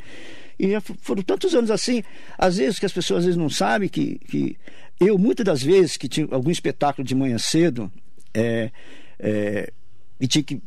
E 0.59 0.71
já 0.71 0.81
foram 0.81 1.21
tantos 1.21 1.55
anos 1.55 1.71
assim, 1.71 2.03
às 2.37 2.57
vezes 2.57 2.77
que 2.77 2.85
as 2.85 2.91
pessoas 2.91 3.19
às 3.19 3.25
vezes 3.25 3.37
não 3.37 3.49
sabem 3.49 3.87
que, 3.87 4.19
que 4.27 4.57
eu, 4.99 5.17
muitas 5.17 5.45
das 5.45 5.63
vezes 5.63 5.95
que 5.95 6.09
tinha 6.09 6.27
algum 6.31 6.51
espetáculo 6.51 7.07
de 7.07 7.15
manhã 7.15 7.37
cedo, 7.37 7.89
é, 8.33 8.69
é, 9.17 9.71
e 10.19 10.27
tinha 10.27 10.43
que 10.43 10.61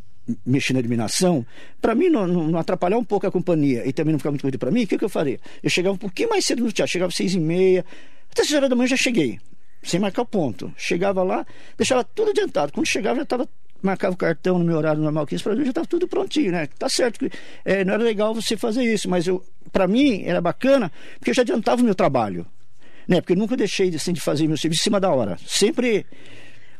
mexer 0.46 0.72
na 0.72 0.80
iluminação, 0.80 1.44
para 1.80 1.94
mim 1.94 2.08
não, 2.08 2.26
não, 2.26 2.58
atrapalhar 2.58 2.96
um 2.96 3.04
pouco 3.04 3.26
a 3.26 3.30
companhia 3.30 3.86
e 3.86 3.92
também 3.92 4.12
não 4.12 4.18
ficar 4.18 4.30
muito 4.30 4.40
corrido 4.40 4.58
para 4.58 4.70
mim, 4.70 4.84
o 4.84 4.86
que, 4.86 4.96
que 4.96 5.04
eu 5.04 5.08
faria? 5.08 5.38
Eu 5.62 5.68
chegava 5.68 5.94
um 5.94 5.98
pouquinho 5.98 6.30
mais 6.30 6.46
cedo 6.46 6.62
no 6.62 6.72
teatro, 6.72 6.92
chegava 6.92 7.08
às 7.08 7.14
seis 7.14 7.34
e 7.34 7.40
meia, 7.40 7.84
até 8.30 8.44
seis 8.44 8.54
horas 8.54 8.70
da 8.70 8.76
manhã 8.76 8.88
já 8.88 8.96
cheguei, 8.96 9.38
sem 9.82 10.00
marcar 10.00 10.22
o 10.22 10.26
ponto. 10.26 10.72
Chegava 10.76 11.22
lá, 11.22 11.44
deixava 11.76 12.04
tudo 12.04 12.30
adiantado. 12.30 12.72
Quando 12.72 12.86
chegava 12.86 13.16
já 13.16 13.22
estava 13.24 13.48
marcava 13.82 14.14
o 14.14 14.16
cartão 14.16 14.58
no 14.58 14.64
meu 14.64 14.76
horário 14.76 15.02
normal, 15.02 15.26
15 15.26 15.42
para 15.42 15.56
já 15.56 15.62
estava 15.62 15.86
tudo 15.86 16.08
prontinho, 16.08 16.52
né? 16.52 16.68
Tá 16.78 16.88
certo 16.88 17.18
que 17.18 17.30
é, 17.64 17.84
não 17.84 17.94
era 17.94 18.02
legal 18.02 18.34
você 18.34 18.56
fazer 18.56 18.84
isso, 18.84 19.08
mas 19.10 19.26
para 19.72 19.88
mim 19.88 20.22
era 20.24 20.40
bacana, 20.40 20.90
porque 21.18 21.30
eu 21.30 21.34
já 21.34 21.42
adiantava 21.42 21.82
o 21.82 21.84
meu 21.84 21.94
trabalho, 21.94 22.46
né? 23.06 23.20
Porque 23.20 23.32
eu 23.32 23.36
nunca 23.36 23.56
deixei 23.56 23.94
assim, 23.94 24.12
de 24.12 24.20
fazer 24.20 24.46
meu 24.46 24.56
serviço 24.56 24.82
em 24.82 24.84
cima 24.84 25.00
da 25.00 25.10
hora. 25.10 25.36
Sempre 25.46 26.06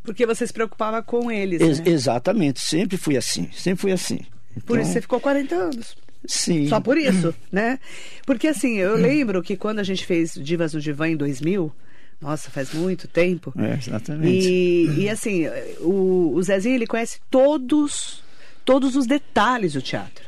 porque 0.03 0.27
você 0.27 0.47
se 0.47 0.53
preocupava 0.53 1.03
com 1.03 1.31
eles. 1.31 1.61
Ex 1.61 1.81
né? 1.81 1.85
Exatamente, 1.91 2.61
sempre 2.61 2.97
fui 2.97 3.17
assim, 3.17 3.51
sempre 3.53 3.81
fui 3.81 3.93
assim. 3.93 4.21
Então... 4.53 4.63
Por 4.67 4.79
isso 4.79 4.91
então 4.91 4.93
você 4.93 5.01
ficou 5.01 5.21
40 5.21 5.55
anos. 5.55 5.97
Sim. 6.27 6.69
Só 6.69 6.81
por 6.81 6.97
isso, 6.97 7.35
né? 7.51 7.79
Porque 8.25 8.49
assim, 8.49 8.79
eu 8.79 8.95
lembro 8.95 9.43
que 9.43 9.57
quando 9.57 9.79
a 9.79 9.83
gente 9.83 10.05
fez 10.07 10.35
Divas 10.35 10.75
no 10.75 10.81
Divã 10.81 11.09
em 11.09 11.17
2000, 11.17 11.73
nossa, 12.23 12.51
faz 12.51 12.73
muito 12.73 13.09
tempo. 13.09 13.53
É, 13.59 13.75
exatamente. 13.75 14.49
E, 14.49 15.01
e 15.01 15.09
assim, 15.09 15.47
o, 15.81 16.33
o 16.35 16.43
Zezinho, 16.43 16.77
ele 16.77 16.87
conhece 16.87 17.21
todos, 17.29 18.23
todos 18.65 18.95
os 18.95 19.07
detalhes 19.07 19.73
do 19.73 19.83
teatro, 19.83 20.25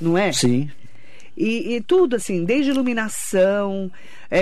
não 0.00 0.16
é? 0.16 0.32
Sim. 0.32 0.70
E, 1.36 1.74
e, 1.74 1.80
tudo 1.82 2.14
assim, 2.16 2.44
desde 2.44 2.70
iluminação, 2.70 3.90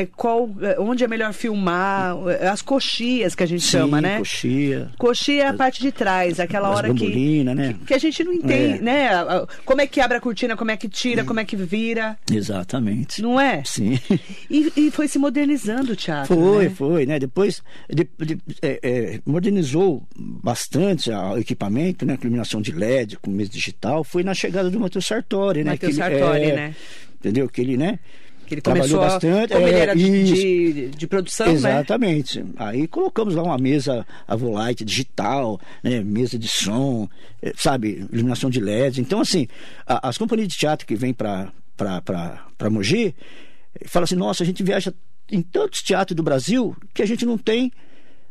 é, 0.02 0.06
qual, 0.06 0.50
é, 0.60 0.78
onde 0.80 1.04
é 1.04 1.08
melhor 1.08 1.32
filmar, 1.32 2.16
é, 2.40 2.48
as 2.48 2.62
coxias 2.62 3.34
que 3.34 3.42
a 3.42 3.46
gente 3.46 3.62
Sim, 3.62 3.70
chama, 3.70 4.00
né? 4.00 4.18
Coxia. 4.18 4.90
Coxia 4.98 5.42
é 5.44 5.46
a 5.48 5.54
parte 5.54 5.80
de 5.80 5.92
trás, 5.92 6.40
aquela 6.40 6.70
As 6.70 6.76
hora 6.76 6.94
que, 6.94 7.44
né? 7.44 7.74
que, 7.80 7.86
que 7.86 7.94
a 7.94 7.98
gente 7.98 8.22
não 8.24 8.32
entende, 8.32 8.78
É. 8.78 8.80
né? 8.80 9.08
Como 9.64 9.80
é 9.80 9.86
que 9.86 10.00
abre 10.00 10.16
a 10.16 10.20
cortina, 10.20 10.56
como 10.56 10.70
é 10.70 10.76
que 10.76 10.88
tira, 10.88 11.24
como 11.24 11.40
é 11.40 11.44
que 11.44 11.56
vira, 11.56 12.16
Exatamente. 12.30 13.22
não 13.22 13.40
é? 13.40 13.62
Sim. 13.64 13.98
E, 14.50 14.72
e 14.76 14.90
foi 14.90 15.08
se 15.08 15.18
modernizando 15.18 15.92
o 15.92 15.96
teatro. 15.96 16.34
Foi, 16.34 16.64
né? 16.64 16.70
foi, 16.70 17.06
né? 17.06 17.18
Depois 17.18 17.62
de- 17.88 18.08
de- 18.18 18.38
é, 18.62 18.78
é, 18.82 19.20
modernizou 19.26 20.06
bastante 20.16 21.10
a- 21.12 21.32
o 21.32 21.38
equipamento, 21.38 22.04
né? 22.04 22.16
Com 22.16 22.24
iluminação 22.24 22.60
de 22.60 22.72
LED, 22.72 23.16
com 23.18 23.30
mesa 23.30 23.50
digital. 23.50 24.02
Foi 24.04 24.22
na 24.22 24.34
chegada 24.34 24.70
do 24.70 24.80
Matheus 24.80 25.06
Sartori, 25.06 25.62
né? 25.64 25.72
Matheus 25.72 25.96
Sartori, 25.96 26.44
é, 26.44 26.54
né? 26.56 26.74
Entendeu? 27.20 27.48
Que 27.48 27.60
ele, 27.60 27.76
né? 27.76 27.98
Que 28.46 28.54
ele 28.54 28.60
Trabalhou 28.60 28.98
começou 28.98 29.02
a- 29.02 29.08
bastante. 29.14 29.52
como 29.52 29.66
ele 29.66 29.76
é, 29.76 29.80
era 29.80 29.94
de, 29.96 30.24
de, 30.24 30.88
de 30.90 31.06
produção, 31.06 31.46
né? 31.46 31.52
Exatamente. 31.52 32.44
Aí 32.56 32.86
colocamos 32.86 33.34
lá 33.34 33.42
uma 33.42 33.58
mesa 33.58 34.06
Avolite 34.28 34.84
digital, 34.84 35.60
né, 35.82 36.00
mesa 36.02 36.38
de 36.38 36.46
som, 36.48 37.08
eh, 37.42 37.52
sabe, 37.56 38.06
iluminação 38.12 38.50
de 38.50 38.60
LEDs. 38.60 38.98
Então, 38.98 39.20
assim, 39.20 39.46
a- 39.86 40.08
as 40.08 40.18
companhias 40.18 40.48
de 40.48 40.56
teatro 40.58 40.86
que 40.86 40.94
vêm 40.94 41.12
para 41.14 41.50
Mogi 42.70 43.14
eh, 43.80 43.84
falam 43.86 44.04
assim: 44.04 44.16
nossa, 44.16 44.42
a 44.42 44.46
gente 44.46 44.62
viaja 44.62 44.92
em 45.30 45.40
tantos 45.42 45.82
teatros 45.82 46.14
do 46.16 46.22
Brasil 46.22 46.76
que 46.92 47.02
a 47.02 47.06
gente 47.06 47.24
não 47.24 47.38
tem 47.38 47.72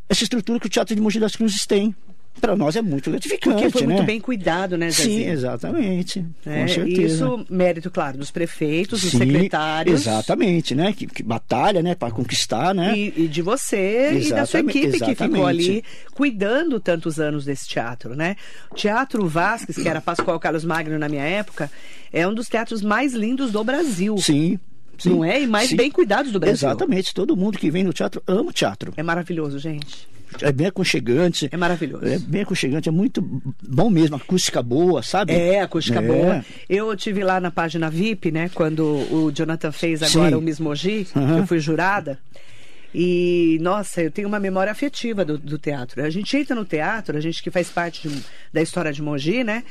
essa 0.09 0.23
estrutura 0.23 0.59
que 0.59 0.67
o 0.67 0.69
Teatro 0.69 0.93
de 0.95 1.01
Mogi 1.01 1.19
das 1.19 1.35
Cruzes 1.35 1.65
tem. 1.65 1.95
Para 2.41 2.55
nós 2.55 2.75
é 2.75 2.81
muito 2.81 3.09
gratificante, 3.09 3.55
Porque 3.55 3.69
foi 3.69 3.81
né? 3.87 3.93
muito 3.93 4.05
bem 4.05 4.19
cuidado, 4.19 4.77
né, 4.77 4.91
Sim, 4.91 5.03
Zezinho? 5.03 5.31
exatamente. 5.31 6.25
É, 6.45 6.61
com 6.61 6.67
certeza. 6.67 7.01
isso, 7.15 7.45
mérito, 7.49 7.89
claro, 7.91 8.17
dos 8.17 8.31
prefeitos, 8.31 9.01
dos 9.01 9.11
Sim, 9.11 9.19
secretários. 9.19 10.01
Exatamente, 10.01 10.75
né? 10.75 10.91
Que, 10.93 11.07
que 11.07 11.23
batalha, 11.23 11.81
né? 11.81 11.95
Para 11.95 12.11
conquistar, 12.11 12.73
né? 12.75 12.97
E, 12.97 13.13
e 13.23 13.27
de 13.27 13.41
você 13.41 14.11
e 14.11 14.29
da 14.29 14.45
sua 14.45 14.59
Exatamente, 14.59 14.77
equipe 14.77 14.91
que 14.99 15.15
ficou 15.15 15.25
exatamente. 15.27 15.47
ali 15.47 15.83
cuidando 16.13 16.79
tantos 16.79 17.19
anos 17.19 17.45
desse 17.45 17.67
teatro, 17.67 18.15
né? 18.15 18.35
O 18.71 18.75
Teatro 18.75 19.27
Vasques, 19.27 19.75
que 19.75 19.87
era 19.87 20.01
Pascoal 20.01 20.39
Carlos 20.39 20.65
Magno 20.65 20.97
na 20.99 21.07
minha 21.07 21.23
época, 21.23 21.71
é 22.11 22.27
um 22.27 22.33
dos 22.33 22.47
teatros 22.49 22.81
mais 22.81 23.13
lindos 23.13 23.51
do 23.51 23.63
Brasil. 23.63 24.17
Sim. 24.17 24.59
sim, 24.97 25.09
Não 25.09 25.23
é? 25.23 25.41
E 25.41 25.47
mais 25.47 25.69
sim. 25.69 25.75
bem 25.75 25.89
cuidados 25.89 26.31
do 26.31 26.39
Brasil. 26.39 26.67
Exatamente. 26.67 27.13
Todo 27.13 27.37
mundo 27.37 27.57
que 27.57 27.71
vem 27.71 27.83
no 27.83 27.93
teatro 27.93 28.21
ama 28.27 28.49
o 28.49 28.53
teatro. 28.53 28.93
É 28.97 29.03
maravilhoso, 29.03 29.59
gente. 29.59 30.11
É 30.41 30.51
bem 30.51 30.67
aconchegante. 30.67 31.49
É 31.51 31.57
maravilhoso. 31.57 32.05
É 32.05 32.17
bem 32.19 32.41
aconchegante, 32.41 32.89
é 32.89 32.91
muito 32.91 33.21
bom 33.67 33.89
mesmo, 33.89 34.15
acústica 34.15 34.61
boa, 34.63 35.01
sabe? 35.03 35.33
É, 35.33 35.61
acústica 35.61 35.99
É. 35.99 36.01
boa. 36.01 36.45
Eu 36.69 36.95
tive 36.95 37.23
lá 37.23 37.39
na 37.39 37.51
página 37.51 37.89
VIP, 37.89 38.31
né? 38.31 38.49
Quando 38.53 38.83
o 39.11 39.31
Jonathan 39.31 39.71
fez 39.71 40.01
agora 40.03 40.29
Sim. 40.31 40.35
o 40.35 40.41
Miss 40.41 40.59
Mogi, 40.59 41.07
Aham. 41.15 41.39
eu 41.39 41.47
fui 41.47 41.59
jurada. 41.59 42.17
E, 42.95 43.57
nossa, 43.61 44.01
eu 44.03 44.11
tenho 44.11 44.27
uma 44.27 44.39
memória 44.39 44.71
afetiva 44.71 45.25
do, 45.25 45.37
do 45.37 45.57
teatro. 45.57 46.03
A 46.03 46.09
gente 46.09 46.37
entra 46.37 46.55
no 46.55 46.63
teatro, 46.63 47.17
a 47.17 47.21
gente 47.21 47.41
que 47.41 47.49
faz 47.49 47.69
parte 47.69 48.07
de- 48.07 48.21
da 48.53 48.61
história 48.61 48.93
de 48.93 49.01
Mogi, 49.01 49.43
né? 49.43 49.63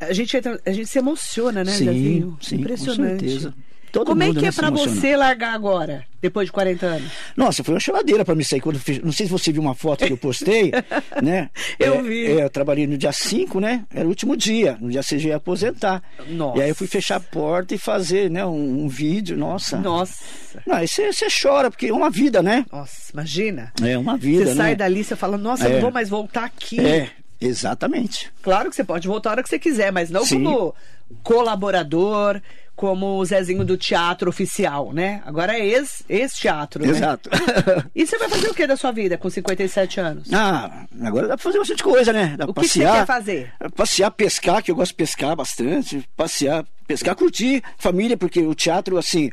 A 0.00 0.12
gente, 0.12 0.36
entra- 0.36 0.58
a 0.64 0.72
gente 0.72 0.88
se 0.88 0.98
emociona, 0.98 1.62
né, 1.64 1.72
Sim, 1.72 2.34
sim, 2.40 2.56
com 2.56 2.62
Impressionante. 2.62 3.28
certeza. 3.28 3.54
Todo 3.92 4.08
Como 4.08 4.22
é 4.22 4.30
que 4.32 4.38
é 4.38 4.42
né, 4.42 4.52
pra 4.52 4.68
emociona. 4.68 4.94
você 5.00 5.16
largar 5.16 5.54
agora, 5.54 6.04
depois 6.20 6.46
de 6.46 6.52
40 6.52 6.84
anos? 6.86 7.10
Nossa, 7.36 7.64
foi 7.64 7.74
uma 7.74 7.80
cheladeira 7.80 8.24
para 8.24 8.34
mim 8.34 8.42
sair. 8.44 8.60
Quando 8.60 8.76
eu 8.76 8.80
fiz- 8.82 9.00
não 9.02 9.12
sei 9.12 9.26
se 9.26 9.32
você 9.32 9.50
viu 9.52 9.62
uma 9.62 9.74
foto 9.74 10.04
que 10.04 10.12
eu 10.12 10.16
postei, 10.18 10.70
né? 11.22 11.48
Eu 11.78 11.94
É, 11.94 12.02
vi. 12.02 12.26
é, 12.26 12.44
eu 12.44 12.50
trabalhei 12.50 12.86
no 12.86 12.98
dia 12.98 13.12
5, 13.12 13.58
né? 13.60 13.84
Era 13.94 14.04
o 14.04 14.08
último 14.08 14.36
dia. 14.36 14.76
No 14.80 14.90
dia 14.90 15.02
6 15.02 15.22
eu 15.24 15.28
ia 15.30 15.36
aposentar. 15.36 16.02
Nossa. 16.28 16.58
E 16.58 16.62
aí 16.62 16.68
eu 16.68 16.74
fui 16.74 16.86
fechar 16.86 17.16
a 17.16 17.20
porta 17.20 17.74
e 17.74 17.78
fazer, 17.78 18.30
né? 18.30 18.44
Um, 18.44 18.84
um 18.84 18.88
vídeo. 18.88 19.36
Nossa. 19.36 19.78
Nossa, 19.78 20.24
Não, 20.66 20.76
aí 20.76 20.86
você, 20.88 21.12
você 21.12 21.26
chora, 21.30 21.70
porque 21.70 21.86
é 21.86 21.92
uma 21.92 22.10
vida, 22.10 22.42
né? 22.42 22.66
nossa, 22.70 23.12
imagina. 23.12 23.72
É 23.82 23.96
uma 23.96 24.16
vida, 24.18 24.44
Você 24.46 24.50
né? 24.54 24.56
sai 24.64 24.76
dali, 24.76 25.04
você 25.04 25.16
fala, 25.16 25.38
nossa, 25.38 25.64
eu 25.64 25.70
É. 25.70 25.74
não 25.74 25.80
vou 25.80 25.90
mais 25.92 26.08
voltar 26.08 26.44
aqui. 26.44 26.80
É, 26.80 27.08
exatamente. 27.40 28.30
Claro 28.42 28.68
que 28.68 28.76
você 28.76 28.84
pode 28.84 29.06
voltar 29.08 29.30
a 29.30 29.32
hora 29.32 29.42
que 29.42 29.48
você 29.48 29.58
quiser, 29.58 29.90
mas 29.92 30.10
não 30.10 30.24
Sim. 30.24 30.44
como 30.44 30.74
colaborador, 31.22 32.40
como 32.76 33.16
o 33.18 33.24
Zezinho 33.24 33.64
do 33.64 33.76
teatro 33.76 34.28
oficial, 34.28 34.92
né? 34.92 35.22
Agora 35.24 35.58
é 35.58 35.66
ex- 35.66 36.04
ex-teatro, 36.08 36.84
né? 36.84 36.90
Exato. 36.90 37.30
E 37.94 38.06
você 38.06 38.18
vai 38.18 38.28
fazer 38.28 38.48
o 38.48 38.54
que 38.54 38.66
da 38.66 38.76
sua 38.76 38.92
vida 38.92 39.16
com 39.16 39.30
57 39.30 39.98
anos? 40.00 40.32
ah, 40.32 40.84
agora 41.02 41.26
dá 41.28 41.36
pra 41.36 41.42
fazer 41.42 41.58
bastante 41.58 41.82
coisa, 41.82 42.12
né? 42.12 42.34
Dá 42.36 42.44
O 42.44 42.52
que 42.52 42.60
que 42.60 42.68
você 42.68 42.80
passear. 42.80 42.96
quer 42.98 43.06
fazer? 43.06 43.52
Passear, 43.74 44.10
pescar, 44.10 44.62
que 44.62 44.70
eu 44.70 44.76
gosto 44.76 44.90
de 44.90 44.96
pescar 44.96 45.34
bastante. 45.34 46.06
Passear, 46.14 46.64
pescar, 46.86 47.16
curtir 47.16 47.62
família, 47.78 48.16
porque 48.16 48.40
o 48.40 48.54
teatro, 48.54 48.98
assim, 48.98 49.30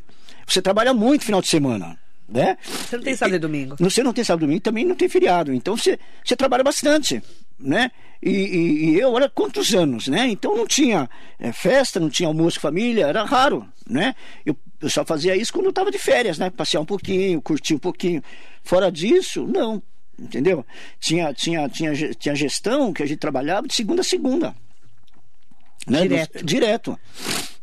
você 0.47 0.61
trabalha 0.61 0.93
muito 0.93 1.25
final 1.25 1.41
de 1.41 1.49
semana. 1.49 1.97
Né? 2.33 2.57
Você 2.63 2.97
não 2.97 3.03
tem 3.03 3.15
sábado 3.15 3.35
e 3.35 3.39
domingo. 3.39 3.75
Você 3.79 4.01
não 4.03 4.11
tem 4.11 4.23
sábado 4.23 4.41
e 4.41 4.45
domingo, 4.47 4.61
também 4.61 4.83
não 4.85 4.95
tem 4.95 5.07
feriado. 5.07 5.53
Então 5.53 5.77
você, 5.77 5.99
você 6.25 6.35
trabalha 6.35 6.63
bastante, 6.63 7.21
né? 7.59 7.91
E, 8.21 8.29
e- 8.31 8.85
e 8.95 8.99
eu, 8.99 9.11
olha 9.11 9.29
quantos 9.29 9.75
anos, 9.75 10.07
né? 10.07 10.27
Então 10.29 10.55
não 10.57 10.65
tinha 10.65 11.07
eh, 11.39 11.51
festa, 11.51 11.99
não 11.99 12.09
tinha 12.09 12.27
almoço 12.27 12.57
com 12.57 12.61
família, 12.63 13.05
era 13.05 13.23
raro, 13.23 13.67
né? 13.87 14.15
Eu, 14.43 14.57
eu 14.81 14.89
só 14.89 15.05
fazia 15.05 15.35
isso 15.35 15.53
quando 15.53 15.65
eu 15.65 15.69
estava 15.69 15.91
de 15.91 15.99
férias, 15.99 16.39
né? 16.39 16.49
Passear 16.49 16.81
um 16.81 16.85
pouquinho, 16.85 17.39
curtir 17.41 17.75
um 17.75 17.79
pouquinho. 17.79 18.23
Fora 18.63 18.91
disso, 18.91 19.45
não, 19.45 19.83
entendeu? 20.17 20.65
Tinha, 20.99 21.31
tinha, 21.35 21.69
tinha, 21.69 21.93
tinha 22.15 22.33
gestão 22.35 22.91
que 22.91 23.03
a 23.03 23.05
gente 23.05 23.19
trabalhava 23.19 23.67
de 23.67 23.75
segunda 23.75 24.01
a 24.01 24.05
segunda. 24.05 24.55
Né? 25.85 26.01
Direto. 26.01 26.45
Direto. 26.45 26.99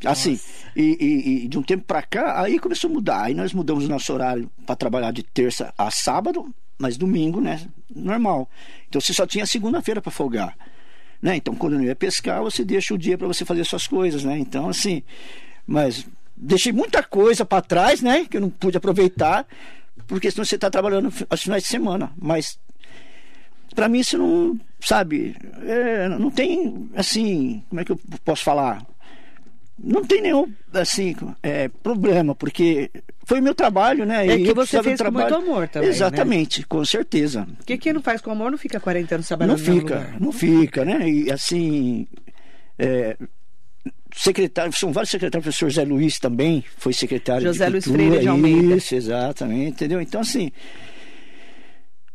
Assim, 0.04 0.38
e, 0.76 0.82
e- 0.82 1.44
e 1.44 1.48
de 1.48 1.58
um 1.58 1.62
tempo 1.62 1.84
pra 1.84 2.02
cá, 2.02 2.40
aí 2.42 2.58
começou 2.58 2.90
a 2.90 2.92
mudar. 2.92 3.22
Aí 3.24 3.34
nós 3.34 3.52
mudamos 3.52 3.84
o 3.84 3.88
nosso 3.88 4.12
horário 4.12 4.50
para 4.66 4.76
trabalhar 4.76 5.12
de 5.12 5.22
terça 5.22 5.72
a 5.76 5.90
sábado, 5.90 6.52
mas 6.78 6.96
domingo, 6.96 7.40
né? 7.40 7.60
Normal. 7.94 8.48
Então 8.88 9.00
você 9.00 9.12
só 9.12 9.26
tinha 9.26 9.44
segunda-feira 9.46 10.00
para 10.00 10.10
folgar. 10.10 10.56
Né? 11.20 11.36
Então 11.36 11.54
quando 11.54 11.74
não 11.74 11.84
ia 11.84 11.94
pescar, 11.94 12.42
você 12.42 12.64
deixa 12.64 12.94
o 12.94 12.98
dia 12.98 13.18
para 13.18 13.26
você 13.26 13.44
fazer 13.44 13.64
suas 13.64 13.86
coisas, 13.86 14.24
né? 14.24 14.38
Então, 14.38 14.68
assim, 14.68 15.02
mas 15.66 16.06
deixei 16.36 16.72
muita 16.72 17.02
coisa 17.02 17.44
para 17.44 17.60
trás, 17.60 18.00
né? 18.00 18.24
Que 18.24 18.38
eu 18.38 18.40
não 18.40 18.48
pude 18.50 18.76
aproveitar, 18.78 19.46
porque 20.06 20.30
senão 20.30 20.44
você 20.44 20.54
está 20.54 20.70
trabalhando 20.70 21.12
aos 21.28 21.42
finais 21.42 21.62
de 21.64 21.68
semana. 21.68 22.10
Mas 22.16 22.58
para 23.74 23.88
mim 23.88 23.98
isso 24.00 24.16
não, 24.16 24.58
sabe, 24.80 25.36
é, 25.62 26.08
não 26.08 26.30
tem, 26.30 26.88
assim, 26.96 27.62
como 27.68 27.80
é 27.80 27.84
que 27.84 27.92
eu 27.92 28.00
posso 28.24 28.42
falar? 28.42 28.84
Não 29.82 30.04
tem 30.04 30.20
nenhum, 30.20 30.52
assim, 30.75 31.16
é, 31.42 31.68
problema, 31.68 32.34
porque 32.34 32.90
foi 33.25 33.40
o 33.40 33.42
meu 33.42 33.54
trabalho, 33.54 34.04
né? 34.04 34.26
É 34.26 34.37
e 34.37 34.44
que 34.44 34.52
você 34.52 34.82
fez 34.82 35.00
com 35.00 35.10
muito 35.10 35.34
amor 35.34 35.68
também, 35.68 35.88
né? 35.88 35.94
Exatamente, 35.94 36.66
com 36.66 36.84
certeza. 36.84 37.49
Porque 37.56 37.78
quem 37.78 37.94
não 37.94 38.02
faz 38.02 38.20
com 38.20 38.30
amor 38.30 38.50
não 38.50 38.58
fica 38.58 38.78
40 38.78 39.14
anos 39.14 39.28
trabalhando 39.28 39.56
Não 39.56 39.64
fica, 39.64 40.14
não 40.20 40.32
fica, 40.32 40.84
né? 40.84 41.08
E 41.08 41.32
assim, 41.32 42.06
é, 42.78 43.16
secretário, 44.14 44.72
são 44.72 44.92
vários 44.92 45.10
secretários, 45.10 45.46
o 45.46 45.50
professor 45.50 45.70
Zé 45.70 45.84
Luiz 45.84 46.18
também 46.18 46.62
foi 46.76 46.92
secretário 46.92 47.46
José 47.46 47.66
de 47.66 47.72
Luiz 47.72 47.84
cultura, 47.84 48.04
Freire 48.04 48.22
de 48.22 48.28
Almeida. 48.28 48.76
Isso, 48.76 48.94
exatamente, 48.94 49.70
entendeu? 49.70 50.00
Então, 50.00 50.20
assim, 50.20 50.52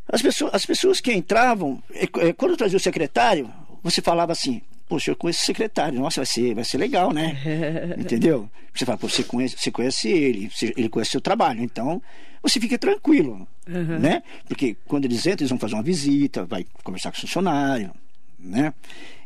as 0.08 0.22
pessoas, 0.22 0.54
as 0.54 0.66
pessoas 0.66 1.00
que 1.00 1.12
entravam, 1.12 1.82
eh, 1.94 2.08
eh, 2.20 2.34
quando 2.34 2.52
eu 2.52 2.58
trazia 2.58 2.78
o 2.78 2.82
secretário, 2.82 3.50
você 3.82 4.02
falava 4.02 4.32
assim, 4.32 4.62
poxa, 4.88 5.12
eu 5.12 5.16
conheço 5.16 5.40
esse 5.40 5.46
secretário, 5.48 6.00
nossa, 6.00 6.22
vai 6.22 6.26
ser, 6.26 6.54
vai 6.54 6.64
ser 6.64 6.78
legal, 6.78 7.12
né? 7.12 7.38
Entendeu? 7.98 8.50
Você 8.74 8.86
fala, 8.86 8.98
pô, 8.98 9.10
você 9.10 9.24
conhece, 9.24 9.56
você 9.58 9.72
conhece 9.72 10.10
ele, 10.10 10.52
ele 10.76 10.90
conhece 10.90 11.10
o 11.10 11.12
seu 11.14 11.22
trabalho, 11.22 11.62
então 11.64 12.02
você 12.42 12.60
fica 12.60 12.78
tranquilo, 12.78 13.48
né? 13.68 14.22
Porque 14.48 14.76
quando 14.86 15.06
eles 15.06 15.26
entram, 15.26 15.44
eles 15.44 15.50
vão 15.50 15.58
fazer 15.58 15.74
uma 15.74 15.82
visita, 15.84 16.46
vai 16.46 16.66
conversar 16.84 17.12
com 17.12 17.18
o 17.18 17.22
funcionário, 17.22 17.92
né? 18.38 18.74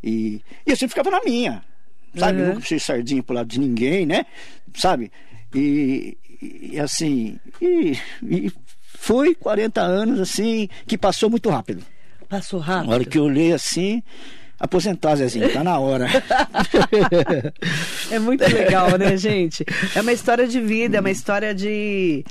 E, 0.04 0.42
e 0.66 0.72
eu 0.72 0.76
sempre 0.78 0.90
ficava 0.90 1.12
na 1.12 1.22
minha, 1.24 1.62
sabe? 2.16 2.40
Uhum. 2.40 2.48
Nunca 2.48 2.60
puxei 2.62 2.80
sardinha 2.80 3.22
pro 3.22 3.36
lado 3.36 3.48
de 3.48 3.60
ninguém, 3.60 4.06
né? 4.06 4.26
Sabe? 4.76 5.12
E, 5.54 6.18
e 6.42 6.80
assim, 6.80 7.38
e, 7.62 7.98
e 8.24 8.52
foi 8.86 9.36
40 9.36 9.82
anos 9.82 10.20
assim 10.20 10.70
que 10.88 10.98
passou 10.98 11.30
muito 11.30 11.50
rápido. 11.50 11.84
Passou 12.30 12.60
Na 12.60 12.66
rápido. 12.66 12.92
hora 12.94 13.06
que 13.06 13.18
eu 13.18 13.24
olhei 13.24 13.52
assim, 13.52 14.04
aposentar, 14.60 15.16
Zezinho, 15.16 15.52
tá 15.52 15.64
na 15.64 15.80
hora. 15.80 16.08
É 18.12 18.18
muito 18.18 18.44
legal, 18.44 18.98
né, 18.98 19.16
gente? 19.16 19.64
É 19.96 20.02
uma 20.02 20.12
história 20.12 20.48
de 20.48 20.60
vida, 20.60 20.98
é 20.98 21.00
uma 21.00 21.12
história 21.12 21.54
de. 21.54 22.26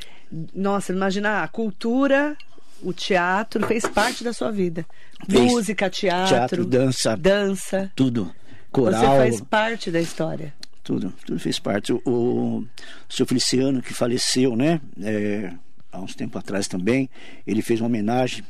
Nossa, 0.55 0.93
imagina 0.93 1.43
a 1.43 1.49
cultura, 1.49 2.37
o 2.83 2.93
teatro 2.93 3.65
fez 3.67 3.87
parte 3.87 4.25
da 4.25 4.33
sua 4.33 4.51
vida. 4.51 4.85
Fez. 5.29 5.51
Música, 5.51 5.89
teatro, 5.89 6.29
Teatro, 6.29 6.65
dança. 6.65 7.17
dança. 7.17 7.93
Tudo. 7.95 8.33
Coral. 8.71 9.01
Você 9.01 9.07
faz 9.07 9.41
parte 9.41 9.91
da 9.91 10.01
história. 10.01 10.53
Tudo, 10.83 11.13
tudo 11.25 11.39
fez 11.39 11.59
parte. 11.59 11.93
O, 11.93 12.01
o 12.05 12.67
seu 13.09 13.27
Feliciano, 13.27 13.81
que 13.81 13.95
faleceu, 13.95 14.57
né? 14.57 14.81
é, 15.03 15.53
há 15.93 16.01
uns 16.01 16.15
tempos 16.15 16.41
atrás 16.41 16.69
também, 16.69 17.09
ele 17.47 17.63
fez 17.63 17.81
uma 17.81 17.87
homenagem 17.87 18.45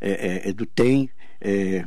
é, 0.00 0.10
é, 0.10 0.48
é, 0.48 0.52
do 0.52 0.64
TEM, 0.66 1.10
é, 1.40 1.84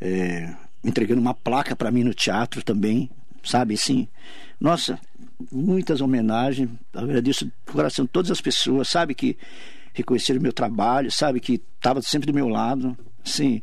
é, 0.00 0.54
entregando 0.84 1.20
uma 1.20 1.34
placa 1.34 1.74
para 1.74 1.90
mim 1.90 2.04
no 2.04 2.14
teatro 2.14 2.62
também, 2.62 3.10
sabe? 3.42 3.74
Assim, 3.74 4.08
nossa, 4.60 4.98
muitas 5.50 6.00
homenagens. 6.00 6.68
Agradeço 6.92 7.46
do 7.46 7.72
coração 7.72 8.06
todas 8.06 8.30
as 8.30 8.40
pessoas, 8.40 8.88
sabe? 8.88 9.14
Que 9.14 9.36
reconheceram 9.92 10.40
o 10.40 10.42
meu 10.42 10.52
trabalho, 10.52 11.10
sabe? 11.10 11.40
Que 11.40 11.60
estava 11.76 12.02
sempre 12.02 12.26
do 12.26 12.34
meu 12.34 12.48
lado. 12.48 12.96
Assim, 13.24 13.62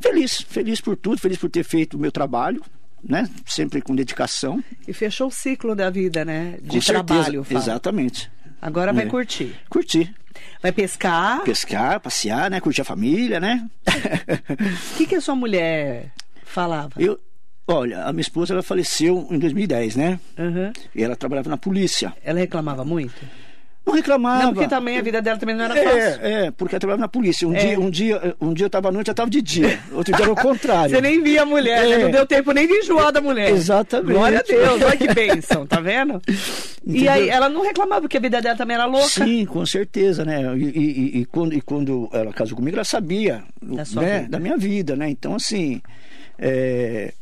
feliz, 0.00 0.40
feliz 0.40 0.80
por 0.80 0.96
tudo, 0.96 1.20
feliz 1.20 1.38
por 1.38 1.50
ter 1.50 1.64
feito 1.64 1.96
o 1.96 2.00
meu 2.00 2.12
trabalho, 2.12 2.62
né? 3.02 3.28
Sempre 3.46 3.80
com 3.80 3.94
dedicação. 3.94 4.62
E 4.86 4.92
fechou 4.92 5.28
o 5.28 5.32
ciclo 5.32 5.74
da 5.74 5.90
vida, 5.90 6.24
né? 6.24 6.58
De 6.60 6.68
com 6.68 6.80
certeza. 6.80 6.92
trabalho. 6.92 7.44
falo. 7.44 7.58
Exatamente. 7.60 8.30
Agora 8.60 8.92
vai 8.92 9.04
É. 9.04 9.08
curtir. 9.08 9.54
Curtir. 9.68 10.14
Vai 10.62 10.72
pescar. 10.72 11.42
Pescar, 11.44 12.00
passear, 12.00 12.50
né? 12.50 12.60
Curtir 12.60 12.80
a 12.82 12.84
família, 12.84 13.38
né? 13.40 13.68
O 13.86 14.96
que, 14.98 15.06
que 15.06 15.14
a 15.14 15.20
sua 15.20 15.34
mulher 15.36 16.10
falava? 16.44 16.92
Eu, 16.98 17.18
olha, 17.66 18.04
a 18.04 18.12
minha 18.12 18.22
esposa 18.22 18.54
ela 18.54 18.62
faleceu 18.62 19.26
em 19.30 19.38
2010, 19.38 19.96
né? 19.96 20.20
Aham. 20.38 20.72
E 20.94 21.02
ela 21.02 21.14
trabalhava 21.16 21.48
na 21.48 21.56
polícia. 21.56 22.12
Ela 22.24 22.40
reclamava 22.40 22.84
muito? 22.84 23.14
Não 23.88 23.94
reclamava. 23.94 24.42
Não, 24.44 24.52
porque 24.54 24.68
também 24.68 24.98
a 24.98 25.02
vida 25.02 25.20
dela 25.22 25.38
também 25.38 25.54
não 25.56 25.64
era 25.64 25.74
fácil. 25.74 25.98
É, 25.98 26.46
é, 26.46 26.50
porque 26.50 26.74
ela 26.74 26.80
trabalhava 26.80 27.00
na 27.00 27.08
polícia. 27.08 27.48
Um, 27.48 27.54
É. 27.54 27.58
dia, 27.58 27.80
um, 27.80 27.90
dia, 27.90 28.36
um 28.40 28.52
dia 28.52 28.64
eu 28.64 28.68
estava 28.68 28.88
à 28.88 28.92
noite, 28.92 29.08
eu 29.08 29.12
estava 29.12 29.30
de 29.30 29.40
dia. 29.42 29.80
Outro 29.92 30.14
dia 30.14 30.24
era 30.24 30.32
o 30.32 30.36
contrário. 30.40 30.94
Você 30.94 31.00
nem 31.00 31.22
via 31.22 31.42
a 31.42 31.46
mulher, 31.46 31.82
né? 31.88 31.92
É. 31.92 31.98
Não 32.04 32.10
deu 32.10 32.26
tempo 32.26 32.52
nem 32.52 32.66
de 32.66 32.74
enjoar 32.74 33.10
da 33.12 33.20
mulher. 33.20 33.50
Exatamente. 33.50 34.12
Glória 34.12 34.38
a 34.38 34.42
Deus, 34.42 34.82
olha 34.82 34.96
que 34.96 35.12
bênção, 35.12 35.66
tá 35.66 35.80
vendo? 35.80 36.20
E 36.86 36.90
Entendeu? 36.92 37.12
aí 37.12 37.28
ela 37.28 37.48
não 37.48 37.62
reclamava 37.62 38.02
porque 38.02 38.16
a 38.16 38.20
vida 38.20 38.40
dela 38.40 38.56
também 38.56 38.74
era 38.74 38.84
louca. 38.86 39.08
Sim, 39.08 39.44
com 39.46 39.64
certeza, 39.66 40.24
né? 40.24 40.42
E, 40.56 40.64
e- 40.64 40.68
e- 41.18 41.20
e 41.20 41.24
quando, 41.24 41.54
e 41.54 41.60
quando 41.60 42.08
ela 42.12 42.32
casou 42.32 42.56
comigo, 42.56 42.76
ela 42.76 42.84
sabia 42.84 43.42
Da 43.62 43.84
né? 44.00 44.26
da 44.28 44.38
minha 44.38 44.56
vida, 44.56 44.94
né? 44.94 45.08
Então, 45.10 45.34
assim, 45.34 45.80
é, 46.38 47.12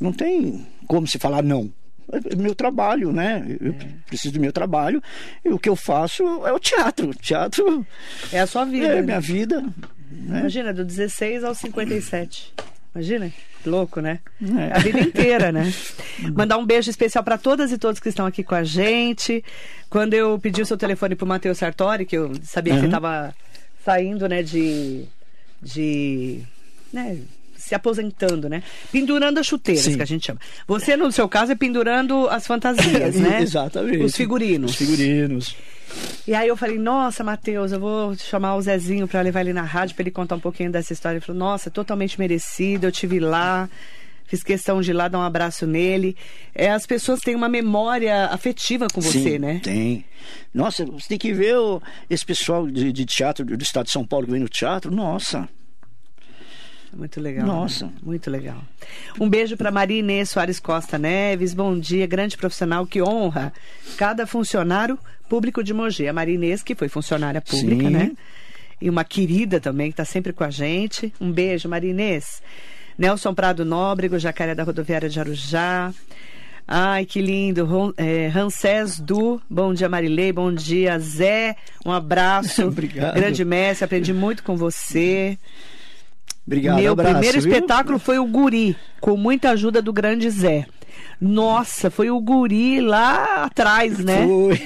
não 0.00 0.12
tem 0.12 0.66
como 0.86 1.06
se 1.06 1.18
falar 1.18 1.42
não. 1.42 1.70
É 2.12 2.36
meu 2.36 2.54
trabalho, 2.54 3.10
né? 3.12 3.44
Eu 3.60 3.74
preciso 4.06 4.34
do 4.34 4.40
meu 4.40 4.52
trabalho 4.52 5.02
e 5.44 5.48
o 5.48 5.58
que 5.58 5.68
eu 5.68 5.74
faço 5.76 6.22
é 6.46 6.52
o 6.52 6.58
teatro. 6.58 7.08
O 7.10 7.14
teatro 7.14 7.86
É 8.32 8.40
a 8.40 8.46
sua 8.46 8.64
vida. 8.66 8.86
é 8.86 8.94
né? 8.96 9.02
minha 9.02 9.20
vida. 9.20 9.62
Né? 10.10 10.40
Imagina, 10.40 10.74
do 10.74 10.84
16 10.84 11.42
aos 11.42 11.56
57. 11.58 12.52
Imagina, 12.94 13.32
que 13.62 13.68
louco, 13.68 14.00
né? 14.02 14.18
É. 14.42 14.76
A 14.76 14.78
vida 14.80 15.00
inteira, 15.00 15.50
né? 15.50 15.72
Mandar 16.36 16.58
um 16.58 16.66
beijo 16.66 16.90
especial 16.90 17.24
para 17.24 17.38
todas 17.38 17.72
e 17.72 17.78
todos 17.78 17.98
que 17.98 18.10
estão 18.10 18.26
aqui 18.26 18.44
com 18.44 18.54
a 18.54 18.62
gente. 18.62 19.42
Quando 19.88 20.12
eu 20.12 20.38
pedi 20.38 20.60
o 20.60 20.66
seu 20.66 20.76
telefone 20.76 21.14
pro 21.14 21.26
Matheus 21.26 21.56
Sartori, 21.56 22.04
que 22.04 22.16
eu 22.18 22.32
sabia 22.42 22.74
que 22.74 22.80
você 22.80 22.84
Uhum. 22.86 22.90
estava 22.90 23.34
saindo, 23.82 24.28
né, 24.28 24.42
de. 24.42 25.04
de. 25.62 26.40
né? 26.92 27.18
Se 27.72 27.76
aposentando, 27.76 28.50
né? 28.50 28.62
Pendurando 28.90 29.38
as 29.38 29.46
chuteiras, 29.46 29.84
Sim. 29.84 29.96
que 29.96 30.02
a 30.02 30.04
gente 30.04 30.26
chama. 30.26 30.38
Você, 30.66 30.94
no 30.94 31.10
seu 31.10 31.26
caso, 31.26 31.52
é 31.52 31.54
pendurando 31.54 32.28
as 32.28 32.46
fantasias, 32.46 33.14
né? 33.16 33.40
Exatamente. 33.40 34.04
Os 34.04 34.14
figurinos. 34.14 34.72
Os 34.72 34.76
figurinos. 34.76 35.56
E 36.26 36.34
aí 36.34 36.48
eu 36.48 36.56
falei, 36.56 36.78
nossa, 36.78 37.24
Matheus, 37.24 37.72
eu 37.72 37.80
vou 37.80 38.14
chamar 38.14 38.56
o 38.56 38.60
Zezinho 38.62 39.08
para 39.08 39.22
levar 39.22 39.40
ele 39.40 39.54
na 39.54 39.62
rádio 39.62 39.94
para 39.94 40.02
ele 40.02 40.10
contar 40.10 40.36
um 40.36 40.40
pouquinho 40.40 40.70
dessa 40.70 40.92
história. 40.92 41.16
Ele 41.16 41.24
falou, 41.24 41.38
nossa, 41.38 41.70
totalmente 41.70 42.18
merecido, 42.18 42.86
eu 42.86 42.92
tive 42.92 43.18
lá, 43.18 43.70
fiz 44.26 44.42
questão 44.42 44.82
de 44.82 44.90
ir 44.90 44.94
lá 44.94 45.08
dar 45.08 45.18
um 45.18 45.22
abraço 45.22 45.66
nele. 45.66 46.14
É, 46.54 46.70
as 46.70 46.84
pessoas 46.86 47.20
têm 47.20 47.34
uma 47.34 47.48
memória 47.48 48.26
afetiva 48.26 48.86
com 48.92 49.00
você, 49.00 49.18
Sim, 49.32 49.38
né? 49.38 49.60
Tem. 49.62 50.04
Nossa, 50.52 50.84
você 50.84 51.08
tem 51.08 51.18
que 51.18 51.32
ver 51.32 51.56
o- 51.56 51.80
esse 52.10 52.24
pessoal 52.26 52.66
de, 52.66 52.92
de 52.92 53.06
teatro 53.06 53.44
do 53.46 53.62
estado 53.62 53.86
de 53.86 53.92
São 53.92 54.04
Paulo 54.04 54.26
que 54.26 54.32
vem 54.32 54.40
no 54.42 54.48
teatro. 54.48 54.90
Nossa. 54.90 55.48
Muito 56.92 57.20
legal. 57.20 57.46
Nossa. 57.46 57.86
né? 57.86 57.92
Muito 58.02 58.30
legal. 58.30 58.62
Um 59.18 59.28
beijo 59.28 59.56
para 59.56 59.70
Maria 59.70 59.98
Inês 59.98 60.30
Soares 60.30 60.60
Costa 60.60 60.98
Neves. 60.98 61.54
Bom 61.54 61.78
dia, 61.78 62.06
grande 62.06 62.36
profissional 62.36 62.86
que 62.86 63.02
honra 63.02 63.52
cada 63.96 64.26
funcionário 64.26 64.98
público 65.28 65.62
de 65.64 65.72
Mogi. 65.72 66.06
A 66.06 66.12
Maria 66.12 66.34
Inês, 66.34 66.62
que 66.62 66.74
foi 66.74 66.88
funcionária 66.88 67.40
pública, 67.40 67.84
Sim. 67.84 67.90
né? 67.90 68.12
E 68.80 68.90
uma 68.90 69.04
querida 69.04 69.60
também, 69.60 69.88
que 69.88 69.94
está 69.94 70.04
sempre 70.04 70.32
com 70.32 70.44
a 70.44 70.50
gente. 70.50 71.12
Um 71.20 71.30
beijo, 71.30 71.68
Maria 71.68 71.90
Inês. 71.90 72.42
Nelson 72.98 73.32
Prado 73.32 73.64
Nóbrego, 73.64 74.18
Jacaré 74.18 74.54
da 74.54 74.62
Rodoviária 74.62 75.08
de 75.08 75.18
Arujá. 75.18 75.92
Ai, 76.66 77.04
que 77.04 77.20
lindo. 77.20 77.94
É, 77.96 78.28
Rancés 78.28 79.00
Du, 79.00 79.40
bom 79.48 79.74
dia 79.74 79.88
Marilei, 79.88 80.32
bom 80.32 80.52
dia 80.52 80.98
Zé, 80.98 81.56
um 81.84 81.90
abraço. 81.92 82.64
Obrigado. 82.66 83.14
Grande 83.14 83.44
mestre, 83.44 83.84
aprendi 83.84 84.12
muito 84.12 84.42
com 84.42 84.56
você. 84.56 85.38
Obrigado, 86.46 86.80
Meu 86.80 86.92
abraço, 86.92 87.12
primeiro 87.12 87.40
viu? 87.40 87.52
espetáculo 87.52 87.98
foi 87.98 88.18
o 88.18 88.26
Guri, 88.26 88.76
com 89.00 89.16
muita 89.16 89.50
ajuda 89.50 89.80
do 89.80 89.92
grande 89.92 90.28
Zé. 90.28 90.66
Nossa, 91.24 91.88
foi 91.88 92.10
o 92.10 92.20
Guri 92.20 92.80
lá 92.80 93.44
atrás, 93.44 93.96
né? 94.00 94.26
Foi. 94.26 94.60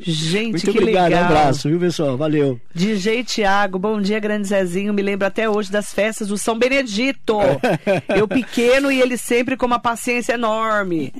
Gente, 0.00 0.50
Muito 0.50 0.72
que 0.72 0.78
obrigado, 0.78 1.10
legal. 1.10 1.22
um 1.22 1.26
abraço, 1.26 1.68
viu, 1.68 1.78
pessoal? 1.78 2.16
Valeu. 2.16 2.60
DJ 2.74 3.22
Tiago, 3.22 3.78
bom 3.78 4.00
dia, 4.00 4.18
grande 4.18 4.48
Zezinho. 4.48 4.92
Me 4.92 5.00
lembro 5.02 5.24
até 5.26 5.48
hoje 5.48 5.70
das 5.70 5.94
festas 5.94 6.26
do 6.28 6.36
São 6.36 6.58
Benedito. 6.58 7.38
Eu 8.14 8.26
pequeno 8.26 8.90
e 8.90 9.00
ele 9.00 9.16
sempre 9.16 9.56
com 9.56 9.66
uma 9.66 9.78
paciência 9.78 10.32
enorme. 10.32 11.12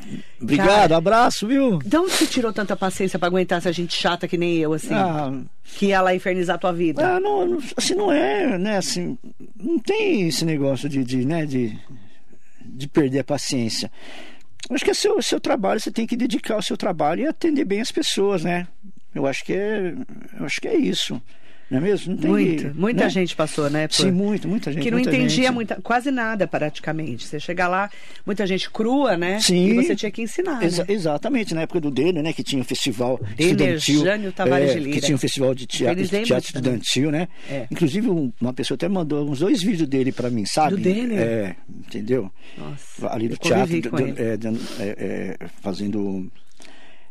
Obrigado, 0.43 0.67
Cara, 0.69 0.97
abraço, 0.97 1.47
viu? 1.47 1.79
de 1.79 1.97
onde 1.97 2.11
você 2.11 2.27
tirou 2.27 2.53
tanta 2.53 2.75
paciência 2.77 3.17
pra 3.17 3.29
aguentar 3.29 3.59
essa 3.59 3.73
gente 3.73 3.95
chata 3.95 4.27
que 4.27 4.37
nem 4.37 4.57
eu, 4.57 4.73
assim? 4.73 4.93
Ah, 4.93 5.33
Que 5.79 5.87
ia 5.87 6.03
lá 6.03 6.13
infernizar 6.15 6.57
a 6.57 6.59
tua 6.59 6.73
vida? 6.73 7.15
ah, 7.17 7.21
não, 7.21 7.47
não- 7.47 7.59
assim 7.77 7.95
não 7.95 8.11
é, 8.11 8.59
né? 8.59 8.77
Assim, 8.79 9.17
não 9.57 9.79
tem 9.79 10.27
esse 10.27 10.45
negócio 10.45 10.89
de, 10.89 11.05
de, 11.05 11.25
né, 11.25 11.47
de, 11.47 11.79
de 12.67 12.89
perder 12.89 13.21
a 13.21 13.25
paciência. 13.25 13.89
Acho 14.71 14.85
que 14.85 14.91
é 14.91 14.95
seu, 14.95 15.21
seu 15.23 15.41
trabalho, 15.41 15.79
você 15.81 15.91
tem 15.91 16.07
que 16.07 16.17
dedicar 16.17 16.57
o 16.57 16.63
seu 16.63 16.77
trabalho 16.77 17.23
e 17.23 17.27
atender 17.27 17.65
bem 17.65 17.81
as 17.81 17.93
pessoas, 17.93 18.43
né? 18.45 18.67
Eu 19.15 19.27
acho 19.27 19.45
que 19.45 19.53
é, 19.53 19.95
eu 20.39 20.45
acho 20.45 20.61
que 20.61 20.69
é 20.69 20.77
isso. 20.77 21.21
Não 21.71 21.79
é 21.79 21.81
mesmo? 21.81 22.13
Não 22.13 22.19
tem 22.21 22.31
Muita, 22.31 22.69
que- 22.71 22.79
muita 22.79 23.05
né? 23.05 23.11
gente 23.11 23.35
passou, 23.35 23.71
né? 23.71 23.89
por- 23.89 23.95
Sim, 23.95 24.11
muito, 24.11 24.47
muita 24.47 24.71
gente. 24.71 24.83
que 24.83 24.91
não 24.91 24.99
muita 24.99 25.11
entendia 25.17 25.45
gente. 25.45 25.51
muita, 25.55 25.81
quase 25.83 26.11
nada 26.11 26.47
praticamente. 26.47 27.27
Você 27.27 27.41
chega 27.41 27.67
lá, 27.67 27.91
muita 28.25 28.47
gente 28.47 28.71
crua, 28.71 29.17
né? 29.17 29.41
Sim. 29.41 29.69
E 29.71 29.75
você 29.75 29.97
tinha 29.97 30.11
que 30.11 30.21
ensinar. 30.23 30.63
Exa- 30.63 30.85
né? 30.87 30.93
exatamente, 30.95 31.55
na 31.55 31.63
época 31.63 31.81
do 31.81 31.91
Denner, 31.91 32.23
né? 32.23 32.33
Que 32.33 32.43
tinha 32.43 32.61
um 32.61 32.65
festival 32.65 33.19
Denner, 33.37 33.39
estudantil. 33.77 34.05
Jânio 34.05 34.33
Tavares 34.33 34.71
é, 34.71 34.75
de 34.75 34.81
Lira. 34.81 34.93
Que 34.93 35.01
tinha 35.01 35.15
um 35.15 35.19
festival 35.19 35.55
de 35.55 35.67
teatro, 35.67 36.07
teatro 36.07 36.37
estudantil, 36.39 37.11
né? 37.11 37.29
É. 37.51 37.67
Inclusive, 37.71 38.09
um- 38.11 38.31
uma 38.41 38.53
pessoa 38.53 38.77
até 38.77 38.89
mandou 38.89 39.29
uns 39.29 39.39
dois 39.41 39.63
vídeos 39.63 39.89
dele 39.89 40.13
pra 40.13 40.29
mim, 40.31 40.45
sabe? 40.45 40.77
Do 40.77 40.83
Denner? 40.83 41.19
É, 41.19 41.57
entendeu? 41.69 42.31
Nossa, 42.59 43.09
Ali 43.13 43.29
do 43.29 43.37
teatro, 43.39 43.81
do- 43.81 43.99
é, 43.99 44.39
é, 44.81 45.37
é, 45.41 45.47
fazendo 45.63 46.31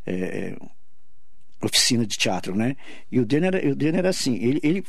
é, 0.05 0.13
é, 0.13 0.55
oficina 1.63 2.05
de 2.05 2.17
teatro, 2.17 2.55
né? 2.55 2.75
E 3.11 3.19
o 3.19 3.25
Denner, 3.25 3.55
era- 3.55 3.69
o 3.71 3.75
Denner 3.75 3.99
era 3.99 4.09
assim, 4.09 4.35
ele, 4.35 4.59
ele 4.63 4.83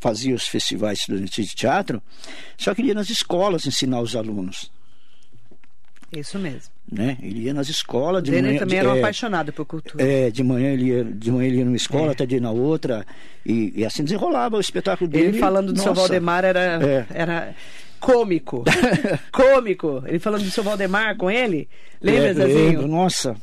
fazia 0.00 0.34
os 0.34 0.46
festivais 0.46 1.00
estudantis 1.00 1.46
de 1.48 1.54
teatro, 1.54 2.02
só 2.56 2.74
que 2.74 2.80
ele 2.82 2.88
ia 2.88 2.94
nas 2.94 3.10
escolas 3.10 3.66
ensinar 3.66 4.00
os 4.00 4.14
alunos. 4.16 4.70
Isso 6.14 6.38
mesmo. 6.38 6.70
Né? 6.90 7.16
Ele 7.22 7.40
ia 7.44 7.54
nas 7.54 7.68
escolas 7.70 8.20
O 8.20 8.24
de 8.24 8.32
Denner 8.32 8.50
manhã, 8.50 8.58
também 8.60 8.78
era 8.78 8.90
um 8.92 8.96
é, 8.96 8.98
apaixonado 8.98 9.50
por 9.52 9.64
cultura. 9.64 10.04
é, 10.04 10.30
de 10.30 10.42
manhã 10.44 10.70
ele 10.72 10.84
ia, 10.88 11.04
de 11.04 11.30
manhã 11.32 11.46
ele 11.48 11.56
ia 11.58 11.64
numa 11.64 11.76
escola, 11.76 12.08
É. 12.08 12.10
até 12.10 12.26
dia 12.26 12.40
na 12.40 12.50
outra, 12.50 13.06
e, 13.46 13.72
e 13.76 13.84
assim 13.84 14.04
desenrolava 14.04 14.56
o 14.58 14.60
espetáculo 14.60 15.08
dele. 15.08 15.28
Ele 15.28 15.38
falando 15.38 15.72
do 15.72 15.78
seu 15.78 15.88
Nossa, 15.88 16.00
Valdemar 16.02 16.44
era, 16.44 16.60
É. 16.84 17.06
era 17.08 17.54
cômico. 17.98 18.62
cômico. 19.32 20.02
Ele 20.06 20.18
falando 20.18 20.42
do 20.42 20.50
seu 20.50 20.62
Valdemar 20.62 21.16
com 21.16 21.30
ele. 21.30 21.66
Lembra, 22.00 22.28
é, 22.30 22.34
Zezinho? 22.34 22.64
lembro, 22.72 22.88
Nossa, 22.88 23.36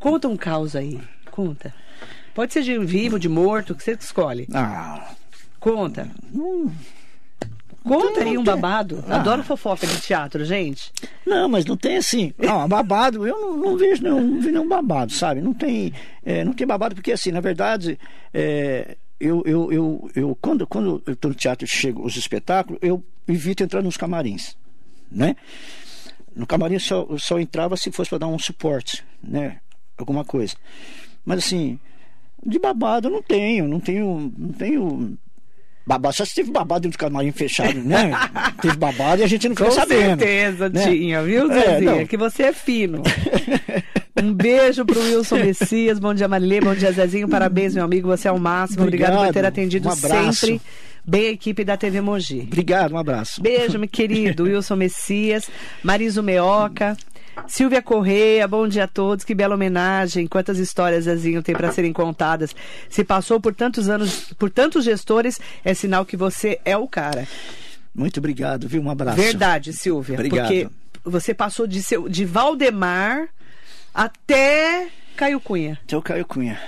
Conta 0.00 0.26
um 0.28 0.36
caos 0.36 0.74
aí. 0.74 0.98
Conta. 1.36 1.74
Pode 2.34 2.54
ser 2.54 2.62
de 2.62 2.78
vivo, 2.78 3.18
de 3.18 3.28
morto, 3.28 3.74
o 3.74 3.76
que 3.76 3.82
você 3.84 3.92
escolhe. 3.92 4.48
ah, 4.54 5.10
Conta. 5.60 6.10
não, 6.32 6.72
Conta 7.84 8.24
aí 8.24 8.38
um 8.38 8.42
babado. 8.42 9.04
Ah. 9.06 9.16
Adoro 9.16 9.42
fofoca 9.44 9.86
de 9.86 10.00
teatro, 10.00 10.46
gente. 10.46 10.90
Não, 11.26 11.46
mas 11.46 11.66
não 11.66 11.76
tem 11.76 11.98
assim. 11.98 12.32
Não, 12.40 12.66
babado, 12.66 13.26
eu 13.26 13.38
não, 13.38 13.56
não 13.58 13.76
vejo 13.76 14.02
nenhum, 14.02 14.20
não 14.26 14.36
vejo 14.40 14.50
nenhum 14.50 14.68
babado, 14.68 15.12
sabe? 15.12 15.42
Não 15.42 15.52
tem, 15.52 15.92
é, 16.24 16.42
não 16.42 16.54
tem 16.54 16.66
babado, 16.66 16.94
porque 16.94 17.12
assim, 17.12 17.30
na 17.30 17.40
verdade, 17.40 17.98
é, 18.32 18.96
eu, 19.20 19.42
eu, 19.44 19.70
eu, 19.72 20.10
eu, 20.16 20.38
quando, 20.40 20.66
quando 20.66 21.02
eu 21.06 21.12
estou 21.12 21.28
no 21.28 21.34
teatro 21.34 21.64
e 21.66 21.68
chego 21.68 22.04
os 22.04 22.16
espetáculos, 22.16 22.78
eu 22.82 23.04
evito 23.28 23.62
entrar 23.62 23.82
nos 23.82 23.96
camarins, 23.98 24.56
né? 25.12 25.36
No 26.34 26.46
camarim 26.46 26.74
eu 26.74 26.80
só, 26.80 27.06
só 27.18 27.38
entrava 27.38 27.76
se 27.76 27.92
fosse 27.92 28.08
para 28.08 28.18
dar 28.18 28.26
um 28.26 28.38
suporte, 28.38 29.04
né? 29.22 29.58
Alguma 29.98 30.24
coisa. 30.24 30.54
Mas 31.26 31.38
assim, 31.40 31.78
de 32.46 32.58
babado 32.58 33.08
eu 33.08 33.12
não 33.12 33.20
tenho, 33.22 33.66
não 33.68 33.80
tenho, 33.80 34.32
não 34.38 34.52
tenho 34.52 35.18
babado. 35.84 36.14
Só 36.14 36.24
se 36.24 36.34
teve 36.36 36.50
babado 36.52 36.82
dentro 36.82 36.96
do 36.96 37.00
camarim 37.00 37.32
fechado, 37.32 37.78
né? 37.82 38.12
teve 38.62 38.76
babado 38.76 39.20
e 39.20 39.24
a 39.24 39.26
gente 39.26 39.48
não 39.48 39.56
ficou 39.56 39.70
Com 39.70 39.76
sabendo. 39.76 40.20
certeza 40.20 40.68
né? 40.68 40.84
tinha, 40.84 41.22
viu, 41.22 41.50
É, 41.50 41.80
Zezinha? 41.80 42.06
que 42.06 42.16
você 42.16 42.44
é 42.44 42.52
fino. 42.52 43.02
Um 44.22 44.32
beijo 44.32 44.84
pro 44.86 44.98
Wilson 45.00 45.36
Messias. 45.36 45.98
Bom 45.98 46.14
dia, 46.14 46.26
Marilê. 46.28 46.60
Bom 46.60 46.74
dia, 46.74 46.90
Zezinho. 46.92 47.28
Parabéns, 47.28 47.74
meu 47.74 47.84
amigo. 47.84 48.08
Você 48.08 48.28
é 48.28 48.32
o 48.32 48.38
máximo. 48.38 48.82
Obrigado, 48.84 49.10
por 49.10 49.16
Obrigado. 49.18 49.34
ter 49.34 49.44
atendido 49.44 49.88
Um 49.88 49.92
sempre 49.92 50.60
bem 51.04 51.26
a 51.28 51.30
equipe 51.32 51.62
da 51.64 51.76
TV 51.76 52.00
Mogi. 52.00 52.40
Obrigado, 52.46 52.92
um 52.94 52.98
abraço. 52.98 53.42
Beijo, 53.42 53.78
meu 53.78 53.88
querido 53.88 54.44
Wilson 54.48 54.76
Messias, 54.76 55.48
Mariso 55.82 56.22
Meoca, 56.22 56.96
Silvia 57.46 57.80
Correia, 57.82 58.46
bom 58.48 58.66
dia 58.66 58.84
a 58.84 58.88
todos, 58.88 59.24
que 59.24 59.34
bela 59.34 59.54
homenagem, 59.54 60.26
quantas 60.26 60.58
histórias, 60.58 61.04
Zezinho, 61.04 61.42
tem 61.42 61.54
para 61.54 61.70
serem 61.70 61.92
contadas. 61.92 62.54
Se 62.88 63.04
passou 63.04 63.40
por 63.40 63.54
tantos 63.54 63.88
anos, 63.88 64.32
por 64.38 64.50
tantos 64.50 64.84
gestores, 64.84 65.38
é 65.64 65.72
sinal 65.74 66.04
que 66.04 66.16
você 66.16 66.58
é 66.64 66.76
o 66.76 66.88
cara. 66.88 67.26
Muito 67.94 68.18
obrigado, 68.18 68.66
viu? 68.68 68.82
Um 68.82 68.90
abraço. 68.90 69.16
Verdade, 69.16 69.72
Silvia, 69.72 70.14
Obrigado. 70.16 70.46
porque 70.48 70.68
você 71.04 71.32
passou 71.32 71.66
de, 71.66 71.82
seu, 71.82 72.08
de 72.08 72.24
Valdemar 72.24 73.28
até 73.94 74.88
Caio 75.16 75.40
Cunha. 75.40 75.78
Seu 75.88 76.02
Caio 76.02 76.26
Cunha. 76.26 76.60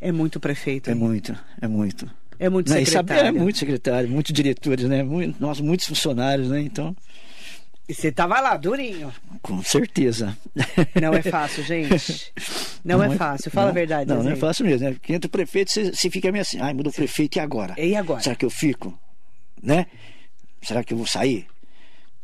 É 0.00 0.12
muito 0.12 0.38
prefeito, 0.38 0.88
É 0.88 0.92
hein? 0.92 0.98
muito, 0.98 1.36
é 1.60 1.66
muito. 1.68 2.08
é 2.38 2.48
muito 2.48 2.70
Né, 2.70 2.82
e 2.82 2.86
sabe, 2.86 3.08
secretário. 3.08 3.36
é 3.38 3.42
muito 3.42 3.58
secretário, 3.58 4.08
muitos 4.08 4.32
diretores, 4.32 4.84
né? 4.86 5.02
Muito, 5.02 5.36
nós, 5.40 5.60
muitos 5.60 5.86
funcionários, 5.86 6.48
né? 6.48 6.60
Então, 6.62 6.96
E 7.90 7.94
você 7.94 8.12
tava 8.12 8.40
lá, 8.40 8.56
durinho. 8.56 9.12
com 9.42 9.60
certeza. 9.64 10.36
Não 11.00 11.12
é 11.12 11.22
fácil, 11.22 11.64
gente. 11.64 12.32
Não, 12.84 13.02
é 13.02 13.16
fácil, 13.16 13.50
fala 13.50 13.66
não, 13.66 13.70
a 13.72 13.74
verdade. 13.74 14.08
Não, 14.08 14.22
não 14.22 14.30
é 14.30 14.36
fácil 14.36 14.64
mesmo, 14.64 14.86
né? 14.88 14.92
Porque 14.94 15.12
entra 15.12 15.26
o 15.28 15.30
prefeito, 15.30 15.70
você, 15.70 15.92
você 15.92 16.08
fica 16.08 16.32
meio 16.32 16.40
assim, 16.40 16.58
ai, 16.60 16.72
mudou 16.72 16.90
o 16.90 16.94
prefeito, 16.94 17.36
e 17.36 17.40
agora? 17.40 17.74
E 17.76 17.94
agora? 17.94 18.22
Será 18.22 18.34
que 18.34 18.44
eu 18.44 18.48
fico? 18.48 18.98
Né? 19.62 19.86
Será 20.62 20.82
que 20.82 20.94
eu 20.94 20.96
vou 20.96 21.06
sair? 21.06 21.46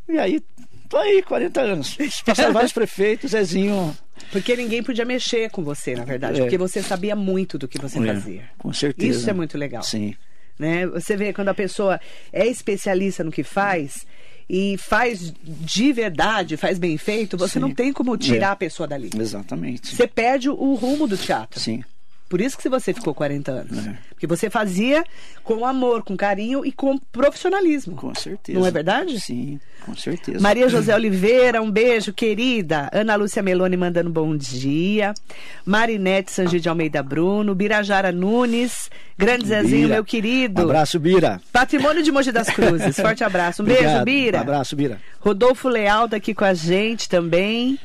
E 0.09 0.19
aí, 0.19 0.41
tô 0.89 0.97
aí, 0.97 1.23
40 1.23 1.61
anos. 1.61 1.99
Passaram 2.25 2.55
vários 2.55 2.73
prefeitos, 2.73 3.33
Zezinho. 3.33 3.95
Porque 4.33 4.57
ninguém 4.57 4.83
podia 4.83 5.05
mexer 5.05 5.51
com 5.51 5.63
você, 5.63 5.95
na 5.95 6.05
verdade. 6.05 6.39
É. 6.41 6.43
Porque 6.45 6.57
você 6.57 6.83
sabia 6.83 7.15
muito 7.15 7.59
do 7.59 7.69
que 7.69 7.79
você 7.79 7.99
É, 7.99 8.15
fazia. 8.15 8.45
com 8.57 8.73
certeza. 8.73 9.19
Isso 9.19 9.29
é 9.29 9.33
muito 9.35 9.59
legal. 9.59 9.83
Sim. 9.83 10.15
Né? 10.59 10.87
Você 10.87 11.17
vê 11.19 11.35
quando 11.35 11.49
a 11.51 11.55
pessoa 11.55 12.01
é 12.33 12.47
especialista 12.47 13.23
no 13.23 13.31
que 13.31 13.43
faz 13.43 14.07
e 14.49 14.77
faz 14.79 15.33
de 15.43 15.93
verdade, 15.93 16.57
faz 16.57 16.79
bem 16.79 16.97
feito, 16.97 17.37
você 17.37 17.55
Sim. 17.55 17.59
não 17.61 17.75
tem 17.75 17.93
como 17.93 18.17
tirar 18.17 18.49
É. 18.49 18.51
a 18.53 18.57
pessoa 18.57 18.87
dali. 18.87 19.11
Exatamente. 19.19 19.95
Você 19.95 20.07
perde 20.07 20.49
o 20.49 20.75
rumo 20.75 21.07
do 21.07 21.17
teatro. 21.17 21.59
Sim. 21.59 21.83
Por 22.29 22.41
isso 22.41 22.59
que 22.59 22.69
você 22.69 22.93
ficou 22.93 23.15
40 23.15 23.53
anos. 23.53 23.87
É. 23.87 23.97
Porque 24.11 24.27
você 24.27 24.51
fazia 24.51 25.05
com 25.45 25.65
amor, 25.65 26.03
com 26.03 26.17
carinho 26.17 26.67
e 26.67 26.73
com 26.73 26.99
profissionalismo. 26.99 27.95
Com 27.95 28.15
certeza. 28.15 28.59
Não 28.59 28.67
é 28.67 28.71
verdade? 28.71 29.21
Sim, 29.21 29.61
com 29.85 29.95
certeza. 29.95 30.41
Maria 30.41 30.67
José 30.71 30.95
Oliveira, 30.95 31.63
um 31.63 31.71
beijo, 31.71 32.13
querida. 32.13 32.91
Ana 32.93 33.15
Lúcia 33.15 33.43
Meloni 33.43 33.77
mandando 33.77 34.11
bom 34.11 34.37
dia. 34.37 35.15
Marinete 35.65 36.33
Sangi 36.33 36.59
de 36.59 36.69
Almeida 36.69 37.03
Bruno. 37.03 37.55
Birajara 37.55 38.11
Nunes. 38.11 38.91
Grande 39.17 39.47
Zezinho, 39.47 39.83
Bira. 39.83 39.95
meu 39.95 40.05
querido. 40.05 40.63
Um 40.63 40.65
abraço, 40.65 40.99
Bira. 40.99 41.41
Patrimônio 41.53 42.03
de 42.03 42.11
Mogi 42.11 42.33
das 42.33 42.49
Cruzes. 42.51 42.97
Forte 43.01 43.23
abraço. 43.23 43.63
Um 43.63 43.67
beijo. 43.67 44.05
Bira. 44.05 44.39
Um 44.39 44.43
abraço, 44.43 44.75
Bira. 44.75 45.01
Rodolfo 45.21 45.69
Leal 45.69 46.09
tá 46.09 46.17
aqui 46.17 46.35
com 46.35 46.45
a 46.45 46.55
gente 46.55 47.09
também. 47.09 47.79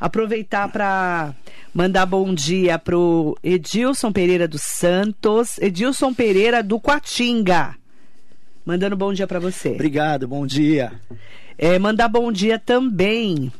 Aproveitar 0.00 0.72
para 0.72 1.34
mandar 1.74 2.06
bom 2.06 2.32
dia 2.32 2.78
pro 2.78 3.36
Edilson 3.42 4.10
Pereira 4.10 4.48
dos 4.48 4.62
Santos, 4.62 5.58
Edilson 5.58 6.14
Pereira 6.14 6.62
do 6.62 6.80
Quatinga. 6.80 7.76
Mandando 8.64 8.96
bom 8.96 9.12
dia 9.12 9.26
para 9.26 9.38
você. 9.38 9.70
Obrigado, 9.70 10.26
bom 10.26 10.46
dia. 10.46 10.92
É, 11.58 11.78
mandar 11.78 12.08
bom 12.08 12.32
dia 12.32 12.58
também 12.58 13.52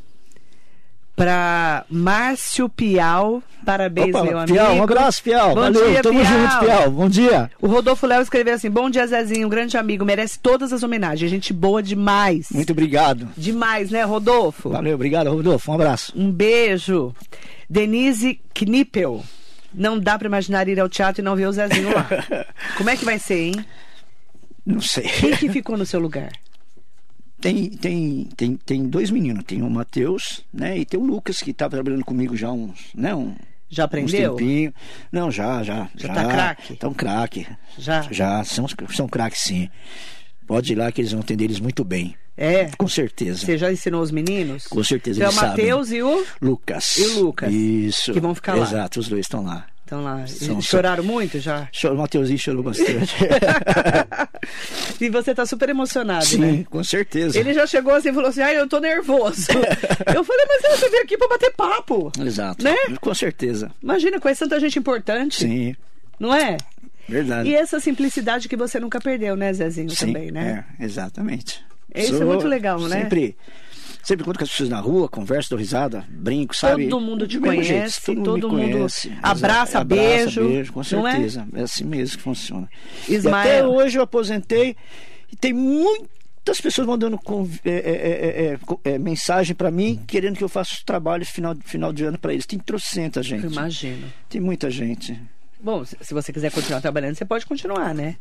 para 1.20 1.84
Márcio 1.90 2.66
Pial. 2.66 3.42
Parabéns, 3.62 4.08
Opa, 4.08 4.24
meu 4.24 4.38
amigo. 4.38 4.58
Um 4.58 4.82
abraço, 4.82 5.22
Piau. 5.22 5.54
Bom 5.54 5.60
Valeu, 5.60 5.90
dia, 5.90 6.02
tamo 6.02 6.18
Piau. 6.18 6.32
junto, 6.32 6.58
Piau. 6.60 6.90
Bom 6.90 7.08
dia. 7.10 7.50
O 7.60 7.66
Rodolfo 7.66 8.06
Léo 8.06 8.22
escreveu 8.22 8.54
assim: 8.54 8.70
Bom 8.70 8.88
dia, 8.88 9.06
Zezinho, 9.06 9.46
um 9.46 9.50
grande 9.50 9.76
amigo, 9.76 10.02
merece 10.02 10.38
todas 10.38 10.72
as 10.72 10.82
homenagens. 10.82 11.30
Gente 11.30 11.52
boa 11.52 11.82
demais. 11.82 12.48
Muito 12.50 12.72
obrigado. 12.72 13.28
Demais, 13.36 13.90
né, 13.90 14.02
Rodolfo? 14.02 14.70
Valeu, 14.70 14.94
obrigado, 14.94 15.28
Rodolfo. 15.28 15.70
Um 15.70 15.74
abraço. 15.74 16.10
Um 16.16 16.32
beijo. 16.32 17.14
Denise 17.68 18.40
Knippel. 18.54 19.22
Não 19.74 20.00
dá 20.00 20.18
para 20.18 20.26
imaginar 20.26 20.68
ir 20.68 20.80
ao 20.80 20.88
teatro 20.88 21.20
e 21.20 21.24
não 21.24 21.36
ver 21.36 21.48
o 21.48 21.52
Zezinho 21.52 21.94
lá. 21.94 22.08
Como 22.78 22.88
é 22.88 22.96
que 22.96 23.04
vai 23.04 23.18
ser, 23.18 23.40
hein? 23.40 23.66
Não 24.64 24.80
sei. 24.80 25.04
Quem 25.04 25.36
que 25.36 25.50
ficou 25.50 25.76
no 25.76 25.84
seu 25.84 26.00
lugar? 26.00 26.32
Tem, 27.40 27.70
tem, 27.70 28.28
tem, 28.36 28.56
tem 28.56 28.86
dois 28.88 29.10
meninos. 29.10 29.44
Tem 29.44 29.62
o 29.62 29.70
Matheus, 29.70 30.42
né? 30.52 30.78
E 30.78 30.84
tem 30.84 31.00
o 31.00 31.04
Lucas, 31.04 31.38
que 31.38 31.50
estava 31.50 31.70
trabalhando 31.70 32.04
comigo 32.04 32.36
já 32.36 32.50
uns, 32.52 32.78
né? 32.94 33.14
Um, 33.14 33.34
Já 33.70 33.84
uns 33.84 33.86
aprendeu? 33.86 34.34
tempinho. 34.34 34.74
Não, 35.10 35.30
já, 35.30 35.62
já. 35.62 35.88
Já 35.96 36.12
tá 36.12 36.24
craque? 36.26 36.76
Tá 36.76 36.88
um 36.88 36.94
craque. 36.94 37.46
Já? 37.78 38.02
Já, 38.10 38.44
são, 38.44 38.66
são 38.94 39.08
craques, 39.08 39.40
sim. 39.40 39.68
Pode 40.46 40.72
ir 40.72 40.76
lá 40.76 40.90
que 40.92 41.00
eles 41.00 41.12
vão 41.12 41.20
atender 41.20 41.44
eles 41.44 41.60
muito 41.60 41.84
bem. 41.84 42.14
É? 42.36 42.70
Com 42.76 42.88
certeza. 42.88 43.44
Você 43.44 43.56
já 43.58 43.70
ensinou 43.72 44.02
os 44.02 44.10
meninos? 44.10 44.66
Com 44.66 44.82
certeza, 44.82 45.20
Então, 45.20 45.26
é 45.26 45.28
o 45.28 45.32
eles 45.32 45.40
sabem. 45.40 45.64
Matheus 45.66 45.92
e 45.92 46.02
o. 46.02 46.26
Lucas. 46.40 46.96
E 46.96 47.02
o 47.02 47.22
Lucas, 47.24 47.52
Isso. 47.52 48.12
que 48.12 48.20
vão 48.20 48.34
ficar 48.34 48.54
lá. 48.54 48.62
Exato, 48.66 48.98
os 49.00 49.08
dois 49.08 49.20
estão 49.26 49.44
lá. 49.44 49.66
Estão 49.90 50.04
lá. 50.04 50.24
São- 50.24 50.62
Choraram 50.62 51.02
muito 51.02 51.40
já? 51.40 51.68
O 51.90 51.94
Mateuzinho 51.96 52.38
chorou 52.38 52.62
bastante. 52.62 53.12
e 55.00 55.10
você 55.10 55.34
tá 55.34 55.44
super 55.44 55.68
emocionado, 55.68 56.24
Sim, 56.24 56.38
né? 56.38 56.64
com 56.70 56.84
certeza. 56.84 57.36
Ele 57.36 57.52
já 57.52 57.66
chegou 57.66 57.92
assim 57.92 58.10
e 58.10 58.12
falou 58.12 58.28
assim: 58.28 58.40
ai, 58.40 58.56
eu 58.56 58.68
tô 58.68 58.78
nervoso. 58.78 59.48
eu 60.14 60.22
falei, 60.22 60.46
mas 60.46 60.78
você 60.78 60.88
veio 60.90 61.02
aqui 61.02 61.18
pra 61.18 61.26
bater 61.26 61.52
papo. 61.56 62.12
Exato. 62.24 62.62
Né? 62.62 62.76
Com 63.00 63.12
certeza. 63.12 63.72
Imagina, 63.82 64.20
conhece 64.20 64.38
tanta 64.44 64.60
gente 64.60 64.78
importante. 64.78 65.38
Sim, 65.40 65.74
Não 66.20 66.32
é? 66.32 66.56
verdade. 67.08 67.48
E 67.48 67.56
essa 67.56 67.80
simplicidade 67.80 68.48
que 68.48 68.56
você 68.56 68.78
nunca 68.78 69.00
perdeu, 69.00 69.34
né, 69.34 69.52
Zezinho, 69.52 69.90
Sim, 69.90 70.06
também, 70.06 70.30
né? 70.30 70.64
É, 70.78 70.84
exatamente. 70.84 71.64
Isso 71.92 72.22
é 72.22 72.24
muito 72.24 72.46
legal, 72.46 72.78
né? 72.82 73.02
Sempre, 73.02 73.36
sempre 74.02 74.24
quando 74.24 74.38
com 74.38 74.44
as 74.44 74.50
pessoas 74.50 74.68
na 74.68 74.80
rua, 74.80 75.08
converso, 75.08 75.50
dou 75.50 75.58
risada, 75.58 76.04
brinco, 76.08 76.56
sabe? 76.56 76.88
Todo 76.88 77.00
mundo 77.00 77.26
te 77.26 77.38
conhece, 77.38 78.00
jeito, 78.06 78.22
todo 78.22 78.50
me 78.50 78.62
mundo 78.62 78.78
conhece. 78.78 79.12
abraça, 79.22 79.70
Exato, 79.70 79.84
beijo, 79.86 80.48
beijo, 80.48 80.72
com 80.72 80.80
é? 80.80 80.84
certeza. 80.84 81.46
É? 81.54 81.62
assim 81.62 81.84
mesmo 81.84 82.16
que 82.16 82.22
funciona. 82.22 82.68
E 83.08 83.14
Ismael. 83.14 83.36
até 83.36 83.66
hoje 83.66 83.98
eu 83.98 84.02
aposentei 84.02 84.76
e 85.32 85.36
tem 85.36 85.52
muitas 85.52 86.60
pessoas 86.60 86.86
mandando 86.86 87.18
é, 87.64 87.70
é, 87.70 87.74
é, 87.74 88.58
é, 88.88 88.94
é, 88.94 88.98
mensagem 88.98 89.54
para 89.54 89.70
mim, 89.70 90.00
querendo 90.06 90.36
que 90.36 90.44
eu 90.44 90.48
faça 90.48 90.74
os 90.74 90.82
trabalhos 90.82 91.28
final, 91.28 91.54
final 91.64 91.92
de 91.92 92.04
ano 92.04 92.18
para 92.18 92.32
eles. 92.32 92.46
Tem 92.46 92.58
trocentas, 92.58 93.26
gente. 93.26 93.44
Eu 93.44 93.50
imagino. 93.50 94.06
Tem 94.28 94.40
muita 94.40 94.70
gente. 94.70 95.20
Bom, 95.62 95.84
se 95.84 96.14
você 96.14 96.32
quiser 96.32 96.50
continuar 96.50 96.80
trabalhando, 96.80 97.14
você 97.14 97.24
pode 97.24 97.44
continuar, 97.46 97.94
né? 97.94 98.16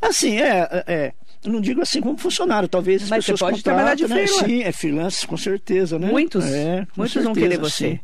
Assim, 0.00 0.38
é, 0.40 0.68
é, 0.70 0.84
é, 0.86 1.12
não 1.44 1.60
digo 1.60 1.82
assim 1.82 2.00
como 2.00 2.16
funcionário, 2.16 2.68
talvez 2.68 3.02
as 3.02 3.10
Mas 3.10 3.24
você 3.24 3.32
pessoas 3.32 3.50
pode 3.50 3.62
trabalhar 3.64 3.94
de 3.94 4.06
né? 4.06 4.26
Sim, 4.26 4.62
é 4.62 4.70
freelance, 4.72 5.26
com 5.26 5.36
certeza, 5.36 5.98
né? 5.98 6.08
Muitos, 6.10 6.44
É, 6.44 6.86
com 6.94 7.00
muitos 7.02 7.22
vão 7.22 7.34
certeza, 7.34 7.40
querer 7.48 7.58
você. 7.60 7.88
sim. 7.90 8.00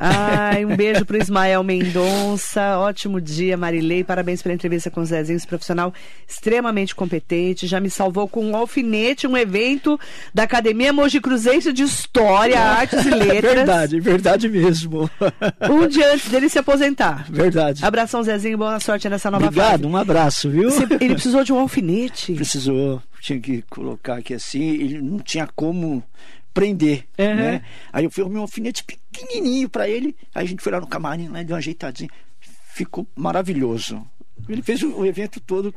Ai, 0.00 0.64
um 0.64 0.76
beijo 0.76 1.04
pro 1.04 1.20
Ismael 1.20 1.62
Mendonça. 1.64 2.78
Ótimo 2.78 3.20
dia, 3.20 3.56
Marilei. 3.56 4.04
Parabéns 4.04 4.40
pela 4.40 4.54
entrevista 4.54 4.90
com 4.90 5.00
o 5.00 5.04
Zezinho, 5.04 5.36
esse 5.36 5.46
profissional 5.46 5.92
extremamente 6.26 6.94
competente. 6.94 7.66
Já 7.66 7.80
me 7.80 7.90
salvou 7.90 8.28
com 8.28 8.44
um 8.44 8.54
alfinete, 8.56 9.26
um 9.26 9.36
evento 9.36 9.98
da 10.32 10.44
Academia 10.44 10.92
Mogi 10.92 11.20
Cruzeiro 11.20 11.72
de 11.72 11.82
História, 11.82 12.60
Artes 12.62 13.04
e 13.04 13.10
Letras. 13.10 13.54
Verdade, 13.54 14.00
verdade 14.00 14.48
mesmo. 14.48 15.10
Um 15.68 15.88
dia 15.88 16.12
antes 16.14 16.28
dele 16.30 16.48
se 16.48 16.58
aposentar. 16.60 17.26
Verdade. 17.28 17.84
Abração, 17.84 18.22
Zezinho. 18.22 18.56
Boa 18.58 18.78
sorte 18.78 19.08
nessa 19.08 19.30
nova 19.30 19.46
Obrigado, 19.46 19.70
fase. 19.82 19.86
um 19.86 19.96
abraço, 19.96 20.48
viu? 20.50 20.68
Ele 21.00 21.14
precisou 21.14 21.42
de 21.42 21.52
um 21.52 21.58
alfinete. 21.58 22.34
Precisou, 22.34 23.02
tinha 23.20 23.40
que 23.40 23.62
colocar 23.68 24.18
aqui 24.18 24.32
assim, 24.34 24.62
ele 24.74 25.00
não 25.02 25.18
tinha 25.18 25.48
como 25.56 26.04
prender, 26.54 27.04
Uhum. 27.18 27.34
né? 27.36 27.62
Aí 27.92 28.04
eu 28.04 28.10
fui 28.10 28.24
um 28.24 28.38
alfinete 28.38 28.84
pequenininho 29.18 29.68
para 29.68 29.88
ele, 29.88 30.16
aí 30.34 30.44
a 30.44 30.48
gente 30.48 30.62
foi 30.62 30.72
lá 30.72 30.80
no 30.80 30.86
camarim, 30.86 31.28
lá 31.28 31.42
deu 31.42 31.54
uma 31.54 31.58
ajeitadinha, 31.58 32.10
ficou 32.74 33.06
maravilhoso. 33.16 34.04
Ele 34.48 34.62
fez 34.62 34.82
o, 34.82 35.04
evento 35.04 35.40
todo. 35.40 35.74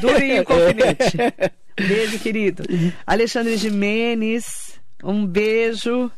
Durinho 0.00 0.44
com 0.44 0.54
alfinete. 0.54 1.16
Beijo, 1.76 2.18
querido. 2.18 2.64
Alexandre 3.06 3.56
Jimenez, 3.56 4.80
um 5.02 5.26
beijo. 5.26 6.10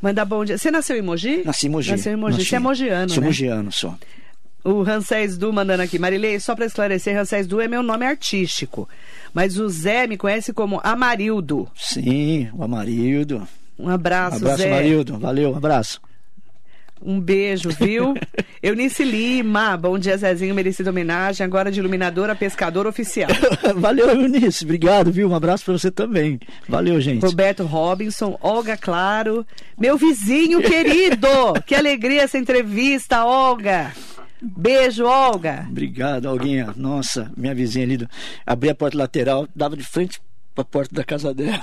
Manda 0.00 0.24
bom 0.24 0.44
dia. 0.44 0.56
Você 0.56 0.70
nasceu 0.70 0.96
em 0.96 1.02
Mogi? 1.02 1.42
Nasci 1.44 1.66
em 1.66 1.70
Mogi. 1.70 1.90
Nasceu 1.90 2.12
em 2.12 2.16
Mogi. 2.16 2.36
Nasci. 2.36 2.48
Você 2.48 2.56
é 2.56 2.58
mogiano, 2.58 3.10
Sou 3.10 3.20
né? 3.20 3.26
mogiano, 3.26 3.72
só. 3.72 3.98
O 4.62 4.82
Rancés 4.82 5.36
Du 5.36 5.52
mandando 5.52 5.82
aqui. 5.82 5.98
Marilei, 5.98 6.38
só 6.38 6.54
para 6.54 6.66
esclarecer, 6.66 7.16
Rancés 7.16 7.46
Du 7.46 7.60
é 7.60 7.66
meu 7.66 7.82
nome 7.82 8.06
artístico. 8.06 8.88
Mas 9.34 9.58
o 9.58 9.68
Zé 9.68 10.06
me 10.06 10.16
conhece 10.16 10.52
como 10.52 10.80
Amarildo. 10.84 11.68
Sim, 11.74 12.48
o 12.52 12.62
Amarildo. 12.62 13.46
Um 13.78 13.88
abraço, 13.88 14.38
abraço, 14.38 14.62
Zé. 14.62 14.72
Amarildo. 14.72 15.18
Valeu, 15.18 15.52
um 15.52 15.56
abraço. 15.56 16.00
Um 17.00 17.20
beijo, 17.20 17.70
viu? 17.70 18.14
Eunice 18.60 19.04
Lima, 19.04 19.76
bom 19.76 19.96
dia, 19.98 20.16
Zezinho, 20.16 20.54
merecida 20.54 20.90
homenagem. 20.90 21.44
Agora 21.44 21.70
de 21.70 21.78
iluminadora, 21.78 22.34
pescador 22.34 22.86
oficial. 22.88 23.30
Valeu, 23.76 24.08
Eunice. 24.08 24.64
Obrigado, 24.64 25.12
viu? 25.12 25.28
Um 25.30 25.34
abraço 25.34 25.64
pra 25.64 25.74
você 25.74 25.90
também. 25.90 26.40
Valeu, 26.68 27.00
gente. 27.00 27.24
Roberto 27.24 27.64
Robinson, 27.64 28.36
Olga 28.42 28.76
Claro, 28.76 29.46
meu 29.78 29.96
vizinho 29.96 30.60
querido. 30.60 31.28
que 31.64 31.74
alegria 31.74 32.22
essa 32.22 32.36
entrevista, 32.36 33.24
Olga. 33.24 33.92
Beijo, 34.40 35.04
Olga. 35.04 35.66
Obrigado, 35.68 36.28
Alguinha. 36.28 36.72
Nossa, 36.76 37.30
minha 37.36 37.54
vizinha 37.54 37.84
ali. 37.84 38.08
Abri 38.44 38.70
a 38.70 38.74
porta 38.74 38.98
lateral, 38.98 39.48
dava 39.54 39.76
de 39.76 39.84
frente 39.84 40.20
pra 40.58 40.64
porta 40.64 40.94
da 40.94 41.04
casa 41.04 41.32
dela. 41.32 41.60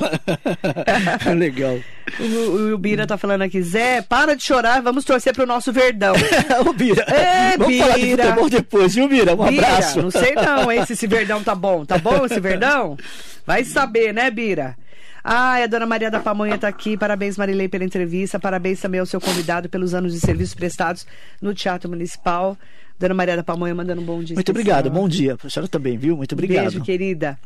Legal. 1.38 1.78
O, 2.20 2.74
o 2.74 2.78
Bira 2.78 3.06
tá 3.06 3.18
falando 3.18 3.42
aqui, 3.42 3.62
Zé, 3.62 4.02
para 4.02 4.36
de 4.36 4.44
chorar, 4.44 4.82
vamos 4.82 5.04
torcer 5.04 5.34
pro 5.34 5.46
nosso 5.46 5.74
Verdão. 5.74 6.14
Ô, 6.66 6.72
Bira. 6.72 7.04
É, 7.04 7.58
Vamos 7.58 7.78
falar 7.78 7.96
de 7.96 8.02
Bira. 8.02 8.24
futebol 8.24 8.50
depois, 8.50 8.96
viu, 8.96 9.08
Bira? 9.10 9.34
Um 9.34 9.48
Bira, 9.48 9.68
abraço. 9.68 10.02
não 10.02 10.12
sei 10.12 10.34
não, 10.34 10.72
hein, 10.72 10.86
se 10.86 10.94
esse 10.94 11.08
Verdão 11.08 11.44
tá 11.44 11.54
bom. 11.54 11.86
Tá 11.86 11.98
bom 11.98 12.26
esse 12.26 12.40
Verdão? 12.40 12.98
Vai 13.46 13.66
saber, 13.66 14.14
né, 14.14 14.32
Bira? 14.32 14.78
Ai, 15.24 15.64
a 15.64 15.68
dona 15.68 15.86
Maria 15.88 16.10
da 16.12 16.20
Pamonha 16.20 16.58
tá 16.58 16.68
aqui. 16.68 16.96
Parabéns, 16.96 17.36
Marilei, 17.38 17.68
pela 17.68 17.84
entrevista. 17.84 18.40
Parabéns 18.40 18.80
também 18.80 19.00
ao 19.00 19.06
seu 19.06 19.20
convidado 19.20 19.68
pelos 19.68 19.94
anos 19.94 20.14
de 20.14 20.20
serviços 20.20 20.54
prestados 20.54 21.06
no 21.42 21.54
Teatro 21.54 21.90
Municipal. 21.90 22.56
Dona 22.98 23.14
Maria 23.14 23.36
da 23.36 23.44
Pamonha 23.44 23.76
mandando 23.76 24.02
um 24.02 24.06
bom 24.06 24.24
dia. 24.24 24.36
Muito 24.36 24.52
especial. 24.52 24.80
obrigado, 24.80 24.94
bom 24.94 25.08
dia. 25.08 25.38
A 25.44 25.50
senhora 25.50 25.68
também, 25.68 25.98
viu? 25.98 26.16
Muito 26.16 26.34
obrigado. 26.34 26.72
Beijo, 26.72 26.82
querida. 26.82 27.38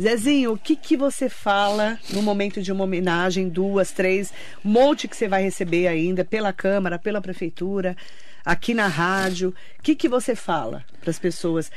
Zezinho, 0.00 0.52
o 0.52 0.58
que, 0.58 0.76
que 0.76 0.96
você 0.96 1.28
fala 1.28 1.98
no 2.10 2.22
momento 2.22 2.62
de 2.62 2.72
uma 2.72 2.84
homenagem, 2.84 3.48
duas, 3.48 3.92
três, 3.92 4.32
um 4.64 4.70
monte 4.70 5.06
que 5.06 5.16
você 5.16 5.28
vai 5.28 5.42
receber 5.42 5.86
ainda 5.86 6.24
pela 6.24 6.52
Câmara, 6.52 6.98
pela 6.98 7.20
Prefeitura, 7.20 7.96
aqui 8.44 8.72
na 8.72 8.86
rádio? 8.86 9.54
O 9.78 9.82
que, 9.82 9.94
que 9.94 10.08
você 10.08 10.34
fala 10.34 10.84
para 11.00 11.10
as 11.10 11.18
pessoas? 11.18 11.70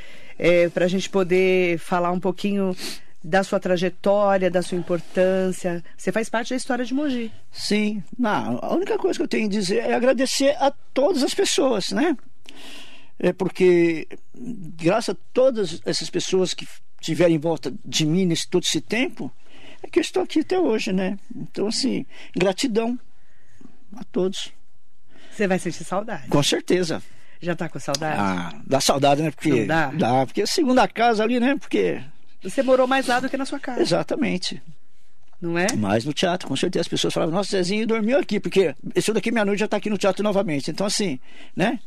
para 0.74 0.86
a 0.86 0.88
gente 0.88 1.10
poder 1.10 1.80
falar 1.80 2.12
um 2.12 2.20
pouquinho 2.20 2.76
da 3.24 3.44
sua 3.44 3.60
trajetória, 3.60 4.50
da 4.50 4.62
sua 4.62 4.78
importância. 4.78 5.84
Você 5.98 6.12
faz 6.12 6.30
parte 6.30 6.52
da 6.52 6.56
história 6.56 6.86
de 6.86 6.94
Mogi. 6.94 7.32
Sim, 7.52 8.04
não, 8.18 8.60
a 8.62 8.74
única 8.76 8.98
coisa 8.98 9.18
que 9.18 9.24
eu 9.24 9.28
tenho 9.28 9.48
a 9.48 9.50
dizer 9.50 9.78
é 9.78 9.94
agradecer 9.94 10.56
a 10.60 10.72
todas 10.94 11.24
as 11.24 11.34
pessoas, 11.34 11.92
né? 11.92 12.16
É 13.20 13.34
porque, 13.34 14.08
graças 14.36 15.16
a 15.16 15.18
todas 15.34 15.82
essas 15.86 16.10
pessoas 16.10 16.54
que 16.54 16.68
estiveram 17.02 17.34
em 17.34 17.40
volta 17.40 17.74
de 17.84 18.06
mim 18.06 18.26
nesse 18.26 18.48
todo 18.48 18.64
esse 18.64 18.80
tempo, 18.82 19.32
é 19.82 19.88
que 19.88 19.98
eu 20.00 20.02
estou 20.02 20.22
aqui 20.24 20.42
até 20.42 20.60
hoje, 20.60 20.92
né? 20.94 21.18
Então, 21.36 21.68
assim, 21.68 22.06
gratidão 22.36 23.00
a 23.96 24.04
todos, 24.04 24.52
Você 25.32 25.48
vai 25.48 25.58
sentir 25.60 25.84
saudade. 25.84 26.28
com 26.28 26.44
certeza. 26.44 27.02
Já 27.42 27.56
tá 27.56 27.70
com 27.70 27.80
saudade? 27.80 28.20
Ah, 28.20 28.62
dá 28.66 28.82
saudade, 28.82 29.22
né? 29.22 29.30
Porque 29.32 29.52
Não 29.52 29.68
dá? 29.68 29.92
dá, 29.92 30.26
porque 30.26 30.42
é 30.42 30.44
a 30.44 30.48
segunda 30.48 30.88
casa 30.88 31.24
ali, 31.24 31.40
né? 31.40 31.56
Porque 31.60 32.02
Você 32.44 32.62
morou 32.64 32.88
mais 32.88 33.06
lá 33.08 33.20
do 33.20 33.30
que 33.30 33.38
na 33.38 33.46
sua 33.46 33.60
casa, 33.60 33.82
exatamente. 33.82 34.62
não 35.42 35.58
é? 35.58 35.68
Mas 35.76 36.04
no 36.06 36.14
teatro, 36.14 36.48
com 36.48 36.56
certeza 36.56 36.82
as 36.82 36.88
pessoas 36.88 37.14
falavam, 37.14 37.34
nossa, 37.36 37.52
Zezinho 37.52 37.86
dormiu 37.86 38.18
aqui, 38.20 38.40
porque 38.40 38.76
esse 38.96 39.12
daqui 39.14 39.32
meia-noite 39.32 39.60
já 39.60 39.66
está 39.66 39.78
aqui 39.78 39.90
no 39.90 39.98
teatro 40.00 40.24
novamente. 40.24 40.72
Então, 40.72 40.86
assim, 40.88 41.20
né? 41.56 41.80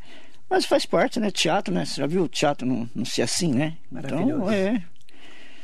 Mas 0.51 0.65
faz 0.65 0.85
parte, 0.85 1.17
né? 1.19 1.31
Teatro, 1.31 1.73
né? 1.73 1.85
Você 1.85 2.01
já 2.01 2.05
viu 2.05 2.23
o 2.23 2.27
teatro 2.27 2.67
não, 2.67 2.87
não 2.93 3.05
ser 3.05 3.21
assim, 3.21 3.53
né? 3.53 3.77
Maravilhoso. 3.89 4.33
Então, 4.43 4.51
é. 4.51 4.83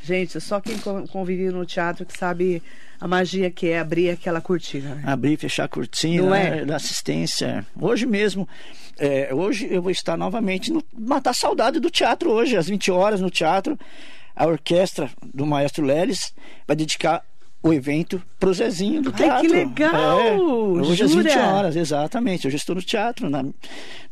Gente, 0.02 0.40
só 0.40 0.58
quem 0.60 0.78
con- 0.78 1.06
convive 1.06 1.50
no 1.50 1.66
teatro 1.66 2.06
que 2.06 2.16
sabe 2.16 2.62
a 2.98 3.06
magia 3.06 3.50
que 3.50 3.68
é 3.68 3.78
abrir 3.78 4.08
aquela 4.08 4.40
cortina. 4.40 4.94
né? 4.94 5.02
Abrir 5.04 5.34
e 5.34 5.36
fechar 5.36 5.64
a 5.64 5.68
cortina, 5.68 6.22
Não 6.22 6.30
né? 6.30 6.60
é? 6.60 6.64
da 6.64 6.76
assistência. 6.76 7.66
Hoje 7.78 8.06
mesmo, 8.06 8.48
é, 8.98 9.28
hoje 9.34 9.68
eu 9.70 9.82
vou 9.82 9.90
estar 9.90 10.16
novamente 10.16 10.72
no 10.72 10.82
matar 10.98 11.34
saudade 11.34 11.78
do 11.78 11.90
teatro 11.90 12.30
hoje, 12.30 12.56
às 12.56 12.66
20 12.68 12.90
horas 12.90 13.20
no 13.20 13.28
teatro. 13.30 13.78
A 14.34 14.46
orquestra 14.46 15.10
do 15.34 15.44
Maestro 15.44 15.84
Leles 15.84 16.32
vai 16.66 16.74
dedicar 16.74 17.22
o 17.62 17.72
evento 17.72 18.22
pro 18.38 18.54
Zezinho 18.54 19.02
do 19.02 19.10
Ai, 19.10 19.16
teatro. 19.16 19.40
que 19.48 19.48
legal! 19.52 20.20
É, 20.20 20.32
hoje 20.36 21.02
às 21.04 21.12
20 21.14 21.28
Jura? 21.30 21.46
horas, 21.48 21.76
exatamente. 21.76 22.46
Hoje 22.46 22.54
eu 22.56 22.58
estou 22.58 22.74
no 22.76 22.82
teatro, 22.82 23.28
na- 23.28 23.44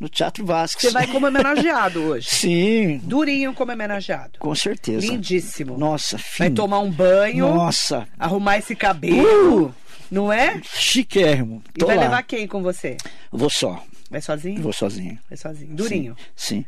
no 0.00 0.09
Teatro 0.09 0.44
Vasques. 0.44 0.82
Você 0.87 0.90
vai 0.92 1.06
como 1.06 1.26
homenageado 1.28 2.02
hoje. 2.02 2.26
Sim, 2.35 2.98
Durinho 3.04 3.54
como 3.54 3.72
homenageado. 3.72 4.38
com 4.38 4.54
certeza. 4.54 5.06
Lindíssimo. 5.06 5.78
Nossa, 5.78 6.16
Vai 6.16 6.48
fino. 6.48 6.56
tomar 6.56 6.80
um 6.80 6.90
banho, 6.90 7.46
Nossa, 7.54 8.06
arrumar 8.18 8.59
esse 8.59 8.74
cabelo, 8.74 9.66
Uh! 9.66 9.74
não 10.11 10.32
é? 10.32 10.61
chiquérrimo. 10.64 11.62
E 11.74 11.78
Tô 11.78 11.87
vai 11.87 11.96
lá. 11.96 12.02
levar 12.02 12.22
quem 12.24 12.46
com 12.48 12.62
você? 12.62 12.96
Vou 13.30 13.48
só, 13.50 13.82
Vai 14.11 14.20
sozinho? 14.20 14.61
vou 14.61 14.72
sozinho. 14.72 15.18
Vai 15.30 15.37
sozinho. 15.37 15.74
Durinho. 15.74 16.16
Sim. 16.35 16.64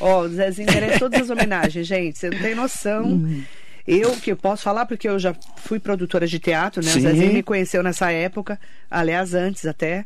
Ó, 0.00 0.20
o 0.22 0.28
Zezinho 0.28 0.70
merece 0.72 0.98
todas 0.98 1.22
as 1.22 1.30
homenagens, 1.30 1.86
gente. 1.88 2.18
Você 2.18 2.30
não 2.30 2.38
tem 2.38 2.54
noção. 2.54 3.04
Uhum. 3.04 3.42
Eu 3.88 4.14
que 4.16 4.34
posso 4.34 4.64
falar 4.64 4.84
porque 4.84 5.08
eu 5.08 5.18
já 5.18 5.34
fui 5.56 5.80
produtora 5.80 6.26
de 6.26 6.38
teatro, 6.38 6.84
né? 6.84 6.90
Sim. 6.90 6.98
O 6.98 7.02
Zezinho 7.02 7.32
me 7.32 7.42
conheceu 7.42 7.82
nessa 7.82 8.12
época, 8.12 8.60
aliás, 8.90 9.32
antes 9.32 9.64
até. 9.64 10.04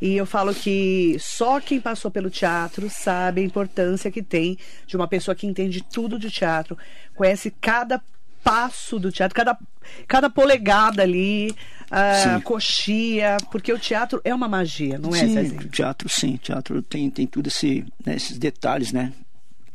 E 0.00 0.16
eu 0.16 0.24
falo 0.24 0.54
que 0.54 1.16
só 1.18 1.58
quem 1.58 1.80
passou 1.80 2.08
pelo 2.08 2.30
teatro 2.30 2.88
sabe 2.88 3.40
a 3.40 3.44
importância 3.44 4.12
que 4.12 4.22
tem 4.22 4.56
de 4.86 4.94
uma 4.94 5.08
pessoa 5.08 5.34
que 5.34 5.46
entende 5.46 5.82
tudo 5.82 6.18
de 6.18 6.30
teatro, 6.30 6.78
conhece 7.14 7.50
cada 7.60 8.00
passo 8.44 9.00
do 9.00 9.10
teatro, 9.10 9.34
cada, 9.34 9.58
cada 10.06 10.30
polegada 10.30 11.02
ali, 11.02 11.52
a 11.90 12.36
Sim. 12.36 12.40
coxia, 12.42 13.38
porque 13.50 13.72
o 13.72 13.78
teatro 13.78 14.20
é 14.22 14.32
uma 14.32 14.46
magia, 14.46 14.98
não 14.98 15.12
é, 15.12 15.18
sim, 15.18 15.34
Zezinho? 15.34 15.68
teatro 15.68 16.08
sim, 16.08 16.36
teatro 16.36 16.80
tem, 16.80 17.10
tem 17.10 17.26
tudo 17.26 17.48
esse, 17.48 17.84
né, 18.04 18.14
esses 18.14 18.38
detalhes, 18.38 18.92
né? 18.92 19.12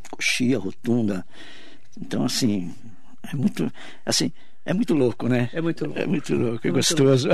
Coxia, 0.10 0.58
rotunda. 0.58 1.26
Então, 2.00 2.24
assim, 2.24 2.74
é 3.32 3.36
muito, 3.36 3.72
assim, 4.06 4.32
é 4.66 4.74
muito 4.74 4.94
louco, 4.94 5.28
né? 5.28 5.50
É 5.54 5.62
muito 5.62 5.86
louco. 5.86 6.00
É 6.00 6.06
muito 6.06 6.34
louco, 6.36 6.68
é, 6.68 6.72
muito 6.72 6.74
gostoso. 6.74 7.30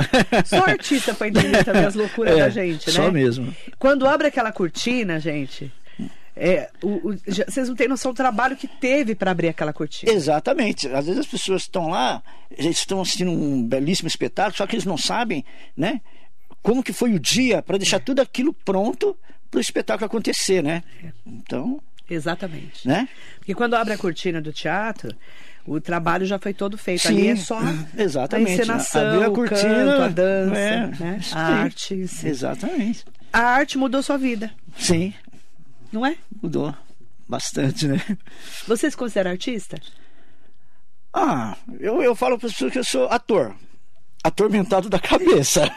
Só 0.46 0.64
artista 0.64 1.14
pra 1.14 1.28
entender 1.28 1.64
também 1.64 1.84
as 1.84 1.94
loucuras 1.94 2.34
É, 2.38 2.40
da 2.40 2.48
gente, 2.48 2.86
né? 2.88 2.92
só 2.92 3.10
mesmo. 3.10 3.54
Quando 3.78 4.06
abre 4.06 4.26
aquela 4.28 4.50
cortina, 4.52 5.18
gente, 5.20 5.70
é, 6.36 6.70
o- 6.82 7.10
o- 7.10 7.16
já- 7.26 7.44
vocês 7.46 7.68
não 7.68 7.74
têm 7.76 7.88
noção 7.88 8.12
do 8.12 8.16
trabalho 8.16 8.56
que 8.56 8.66
teve 8.68 9.14
pra 9.14 9.30
abrir 9.32 9.48
aquela 9.48 9.72
cortina. 9.72 10.12
Exatamente. 10.12 10.86
Às 10.88 11.04
vezes 11.06 11.20
as 11.20 11.26
pessoas 11.26 11.62
estão 11.62 11.88
lá, 11.88 12.22
eles 12.50 12.78
estão 12.78 13.00
assistindo 13.00 13.30
um 13.30 13.62
belíssimo 13.66 14.08
espetáculo, 14.08 14.56
só 14.56 14.66
que 14.66 14.76
eles 14.76 14.84
não 14.86 14.96
sabem, 14.96 15.44
né? 15.76 16.00
Como 16.62 16.82
que 16.82 16.92
foi 16.92 17.12
o 17.14 17.20
dia 17.20 17.62
para 17.62 17.78
deixar 17.78 17.98
tudo 18.00 18.20
aquilo 18.20 18.52
pronto 18.52 19.16
para 19.50 19.58
o 19.58 19.60
espetáculo 19.60 20.06
acontecer, 20.06 20.62
né? 20.62 20.82
Então, 21.26 21.80
Exatamente. 22.08 22.86
né? 22.86 23.08
Porque 23.38 23.54
quando 23.54 23.74
abre 23.74 23.94
a 23.94 23.98
cortina 23.98 24.40
do 24.40 24.52
teatro, 24.52 25.14
o 25.68 25.80
trabalho 25.80 26.24
já 26.26 26.38
foi 26.38 26.52
todo 26.54 26.76
feito. 26.78 27.06
Ali 27.08 27.28
é 27.28 27.36
só 27.36 27.58
exatamente. 27.96 28.50
a 28.50 28.54
encenação, 28.54 29.06
Abriu 29.06 29.24
a 29.24 29.28
o 29.28 29.32
cortina, 29.32 29.60
canto, 29.84 30.02
a 30.02 30.08
dança, 30.08 30.58
é, 30.58 30.86
né? 30.86 31.20
a 31.32 31.40
arte. 31.62 31.94
em 31.94 32.06
si. 32.06 32.28
Exatamente. 32.28 33.04
A 33.32 33.40
arte 33.40 33.76
mudou 33.78 34.02
sua 34.02 34.16
vida, 34.16 34.50
Sim, 34.78 35.12
não 35.92 36.04
é? 36.06 36.16
mudou 36.42 36.74
bastante, 37.28 37.86
né? 37.86 38.00
Você 38.66 38.90
se 38.90 38.96
considera 38.96 39.30
artista? 39.30 39.78
Ah, 41.12 41.56
eu, 41.78 42.02
eu 42.02 42.14
falo 42.14 42.38
para 42.38 42.46
as 42.46 42.52
pessoas 42.52 42.72
que 42.72 42.78
eu 42.78 42.84
sou 42.84 43.06
ator. 43.08 43.54
Atormentado 44.24 44.88
da 44.88 44.98
cabeça. 44.98 45.70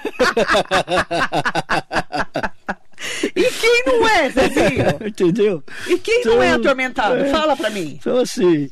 E 3.36 3.44
quem 3.52 3.84
não 3.86 4.08
é, 4.08 4.30
Zezinho? 4.30 4.86
Entendeu? 5.08 5.64
E 5.88 5.98
quem 5.98 6.24
não 6.26 6.42
é 6.42 6.50
Então, 6.50 6.60
atormentado? 6.62 7.16
é. 7.16 7.30
Fala 7.32 7.56
pra 7.56 7.70
mim. 7.70 7.98
Então, 8.00 8.20
assim, 8.20 8.70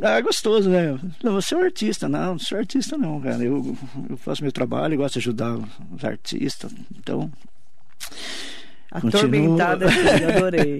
ah, 0.00 0.18
é 0.18 0.22
gostoso, 0.22 0.68
né? 0.70 0.98
Não, 1.22 1.32
você 1.34 1.54
é 1.54 1.58
um 1.58 1.62
artista, 1.64 2.08
não, 2.08 2.32
não 2.32 2.38
sou 2.38 2.58
artista, 2.58 2.96
não, 2.96 3.20
cara. 3.20 3.42
Eu, 3.42 3.76
eu 4.10 4.16
faço 4.16 4.42
meu 4.42 4.52
trabalho, 4.52 4.96
gosto 4.96 5.14
de 5.14 5.18
ajudar 5.20 5.56
os 5.94 6.04
artistas, 6.04 6.72
então. 6.96 7.30
Atormentada, 8.90 9.88
sim, 9.90 10.24
adorei. 10.36 10.78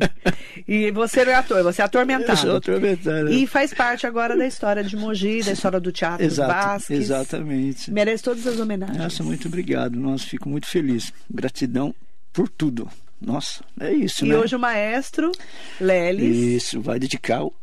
E 0.69 0.91
você 0.91 1.25
não 1.25 1.33
é 1.33 1.37
ator, 1.37 1.63
você 1.63 1.81
é 1.81 1.85
Eu 1.85 1.87
atormentado. 1.87 2.39
sou 2.39 2.57
atormentado. 2.57 3.33
E 3.33 3.47
faz 3.47 3.73
parte 3.73 4.07
agora 4.07 4.37
da 4.37 4.47
história 4.47 4.85
de 4.85 4.97
Mogi, 4.97 5.43
da 5.43 5.53
história 5.53 5.81
do 5.81 5.91
teatro 5.91 6.25
Exato, 6.27 6.53
Vasques. 6.53 6.99
exatamente. 7.01 7.91
Merece 7.91 8.23
todas 8.23 8.47
as 8.47 8.61
homenagens. 8.61 8.99
Nossa, 8.99 9.23
muito 9.23 9.49
obrigado. 9.49 9.95
Nossa, 9.99 10.27
fico 10.27 10.47
muito 10.49 10.67
feliz. 10.67 11.11
Gratidão 11.31 11.95
por 12.35 12.49
tudo. 12.51 12.87
Nossa, 13.19 13.65
é 13.81 13.93
isso, 13.93 14.27
E 14.27 14.29
né? 14.29 14.37
hoje 14.37 14.57
o 14.57 14.59
maestro 14.59 15.33
Lelis. 15.81 16.37
Isso, 16.65 16.81
vai 16.83 16.99
dedicar 16.99 17.45
o- 17.45 17.55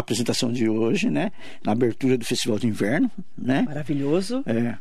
apresentação 0.00 0.52
de 0.52 0.68
hoje, 0.68 1.10
né? 1.10 1.32
Na 1.64 1.72
abertura 1.72 2.16
do 2.18 2.24
Festival 2.24 2.58
de 2.58 2.66
Inverno, 2.66 3.10
né? 3.36 3.62
Maravilhoso. 3.66 4.42
É. 4.46 4.74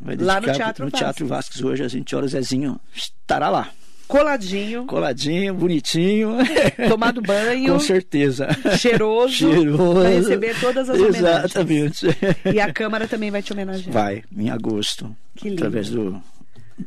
Vai 0.00 0.16
Lá 0.16 0.40
no 0.40 0.52
Teatro 0.52 0.84
no 0.86 0.90
Teatro 0.90 1.26
Vasques 1.26 1.62
hoje, 1.62 1.82
às 1.84 1.92
20 1.92 2.16
horas, 2.16 2.30
Zezinho 2.30 2.80
estará 2.94 3.48
lá. 3.50 3.68
Coladinho, 4.08 4.86
Coladinho, 4.86 5.54
bonitinho. 5.54 6.36
tomado 6.88 7.22
banho, 7.22 7.74
Com 7.74 7.78
certeza. 7.78 8.48
cheiroso, 8.76 9.34
Cheiroso. 9.34 10.00
para 10.00 10.08
receber 10.08 10.58
todas 10.58 10.90
as 10.90 10.98
homenagens. 10.98 11.44
Exatamente. 11.44 12.06
E 12.52 12.58
a 12.60 12.72
Câmara 12.72 13.06
também 13.06 13.30
vai 13.30 13.40
te 13.40 13.52
homenagear. 13.52 13.92
Vai, 13.92 14.24
em 14.36 14.50
agosto. 14.50 15.14
Que 15.36 15.50
lindo. 15.50 15.62
Através 15.62 15.90
do 15.90 16.20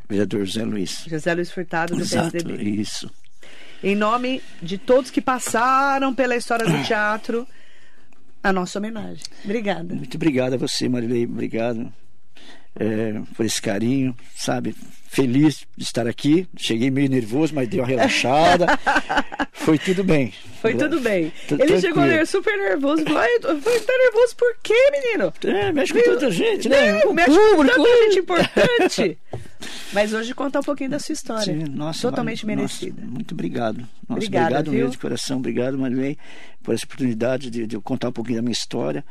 vereador 0.06 0.44
José 0.44 0.64
Luiz. 0.64 1.04
José 1.08 1.34
Luiz 1.34 1.50
Furtado, 1.50 1.94
do 1.96 2.02
Exato, 2.02 2.32
PSDB. 2.32 2.62
isso. 2.62 3.10
Em 3.82 3.94
nome 3.94 4.42
de 4.60 4.76
todos 4.76 5.10
que 5.10 5.20
passaram 5.22 6.14
pela 6.14 6.36
história 6.36 6.66
do 6.66 6.82
teatro, 6.84 7.46
a 8.44 8.52
nossa 8.52 8.78
homenagem. 8.78 9.24
Obrigada. 9.44 9.94
Muito 9.94 10.16
obrigado 10.16 10.54
a 10.54 10.56
você, 10.56 10.88
Marilei. 10.88 11.24
Obrigado 11.24 11.92
é, 12.78 13.14
por 13.36 13.46
esse 13.46 13.60
carinho, 13.60 14.14
sabe? 14.36 14.74
Feliz 15.08 15.66
de 15.76 15.84
estar 15.84 16.06
aqui. 16.06 16.46
Cheguei 16.56 16.90
meio 16.90 17.08
nervoso, 17.08 17.54
mas 17.54 17.68
dei 17.68 17.80
uma 17.80 17.86
relaxada. 17.86 18.66
Foi 19.52 19.78
tudo 19.78 20.04
bem. 20.04 20.32
Foi 20.60 20.74
tudo 20.74 21.00
bem. 21.00 21.32
Tô 21.48 21.54
Ele 21.54 21.80
chegou 21.80 22.04
super 22.26 22.56
nervoso. 22.58 23.02
Falou, 23.04 23.18
"Ai, 23.18 23.38
tô- 23.38 23.56
Foi 23.60 23.80
tá 23.80 23.92
nervoso 23.96 24.36
por 24.36 24.56
quê, 24.62 24.74
menino? 24.92 25.32
É, 25.44 25.72
mexe 25.72 25.92
com 25.92 26.02
tanta 26.02 26.30
gente, 26.30 26.68
né? 26.68 27.00
É, 27.00 27.12
mexe 27.12 27.30
com 27.38 27.64
tanta 27.66 28.02
gente 28.04 28.18
importante. 28.18 29.18
Mas 29.94 30.12
hoje 30.12 30.34
conta 30.34 30.58
um 30.60 30.62
pouquinho 30.62 30.90
da 30.90 30.98
sua 30.98 31.12
história. 31.12 31.44
Sim, 31.44 31.64
nossa, 31.70 32.00
Totalmente 32.02 32.44
vale- 32.44 32.56
merecida. 32.56 33.00
nossa, 33.00 33.12
muito 33.12 33.32
obrigado. 33.32 33.78
Nossa, 33.78 33.88
Obrigada, 34.08 34.44
obrigado 34.46 34.64
viu? 34.70 34.74
mesmo 34.80 34.90
de 34.90 34.98
coração. 34.98 35.38
Obrigado, 35.38 35.78
Marilei, 35.78 36.18
por 36.62 36.74
essa 36.74 36.84
oportunidade 36.84 37.48
de, 37.50 37.66
de 37.66 37.78
contar 37.78 38.08
um 38.08 38.12
pouquinho 38.12 38.36
da 38.38 38.42
minha 38.42 38.52
história. 38.52 39.04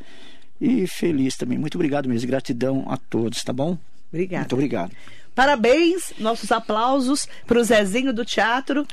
E 0.62 0.86
feliz 0.86 1.36
também. 1.36 1.58
Muito 1.58 1.76
obrigado 1.76 2.08
mesmo. 2.10 2.28
Gratidão 2.28 2.86
a 2.90 2.98
todos, 2.98 3.44
tá 3.44 3.52
bom? 3.54 3.78
Obrigada. 4.12 4.42
Muito 4.42 4.54
obrigado. 4.54 4.92
Parabéns, 5.34 6.14
nossos 6.20 6.52
aplausos 6.52 7.28
para 7.48 7.58
o 7.60 7.64
Zezinho 7.64 8.14
do 8.14 8.24
Teatro. 8.24 8.86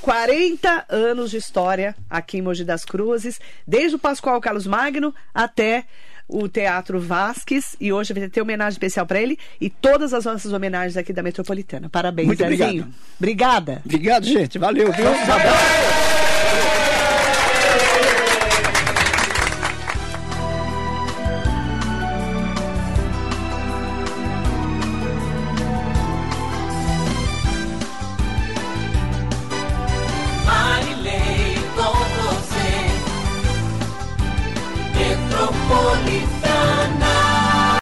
40 0.00 0.86
anos 0.88 1.30
de 1.30 1.36
história 1.38 1.96
aqui 2.08 2.38
em 2.38 2.42
Mogi 2.42 2.64
das 2.64 2.84
Cruzes, 2.84 3.40
desde 3.66 3.96
o 3.96 3.98
Pascoal 3.98 4.40
Carlos 4.40 4.66
Magno 4.66 5.12
até 5.34 5.84
o 6.28 6.48
Teatro 6.48 7.00
Vasques. 7.00 7.74
E 7.80 7.92
hoje 7.92 8.12
vai 8.12 8.28
ter 8.28 8.42
homenagem 8.42 8.72
especial 8.74 9.06
para 9.06 9.20
ele 9.20 9.38
e 9.60 9.70
todas 9.70 10.12
as 10.12 10.24
nossas 10.24 10.52
homenagens 10.52 10.96
aqui 10.96 11.12
da 11.12 11.22
Metropolitana. 11.22 11.88
Parabéns, 11.88 12.26
Muito 12.26 12.38
Zezinho. 12.38 12.58
obrigado. 12.60 12.94
Obrigada. 13.18 13.82
Obrigado, 13.84 14.24
gente. 14.26 14.58
Valeu, 14.58 14.92
viu? 14.92 15.06
Um 15.10 15.22
abraço. 15.32 16.77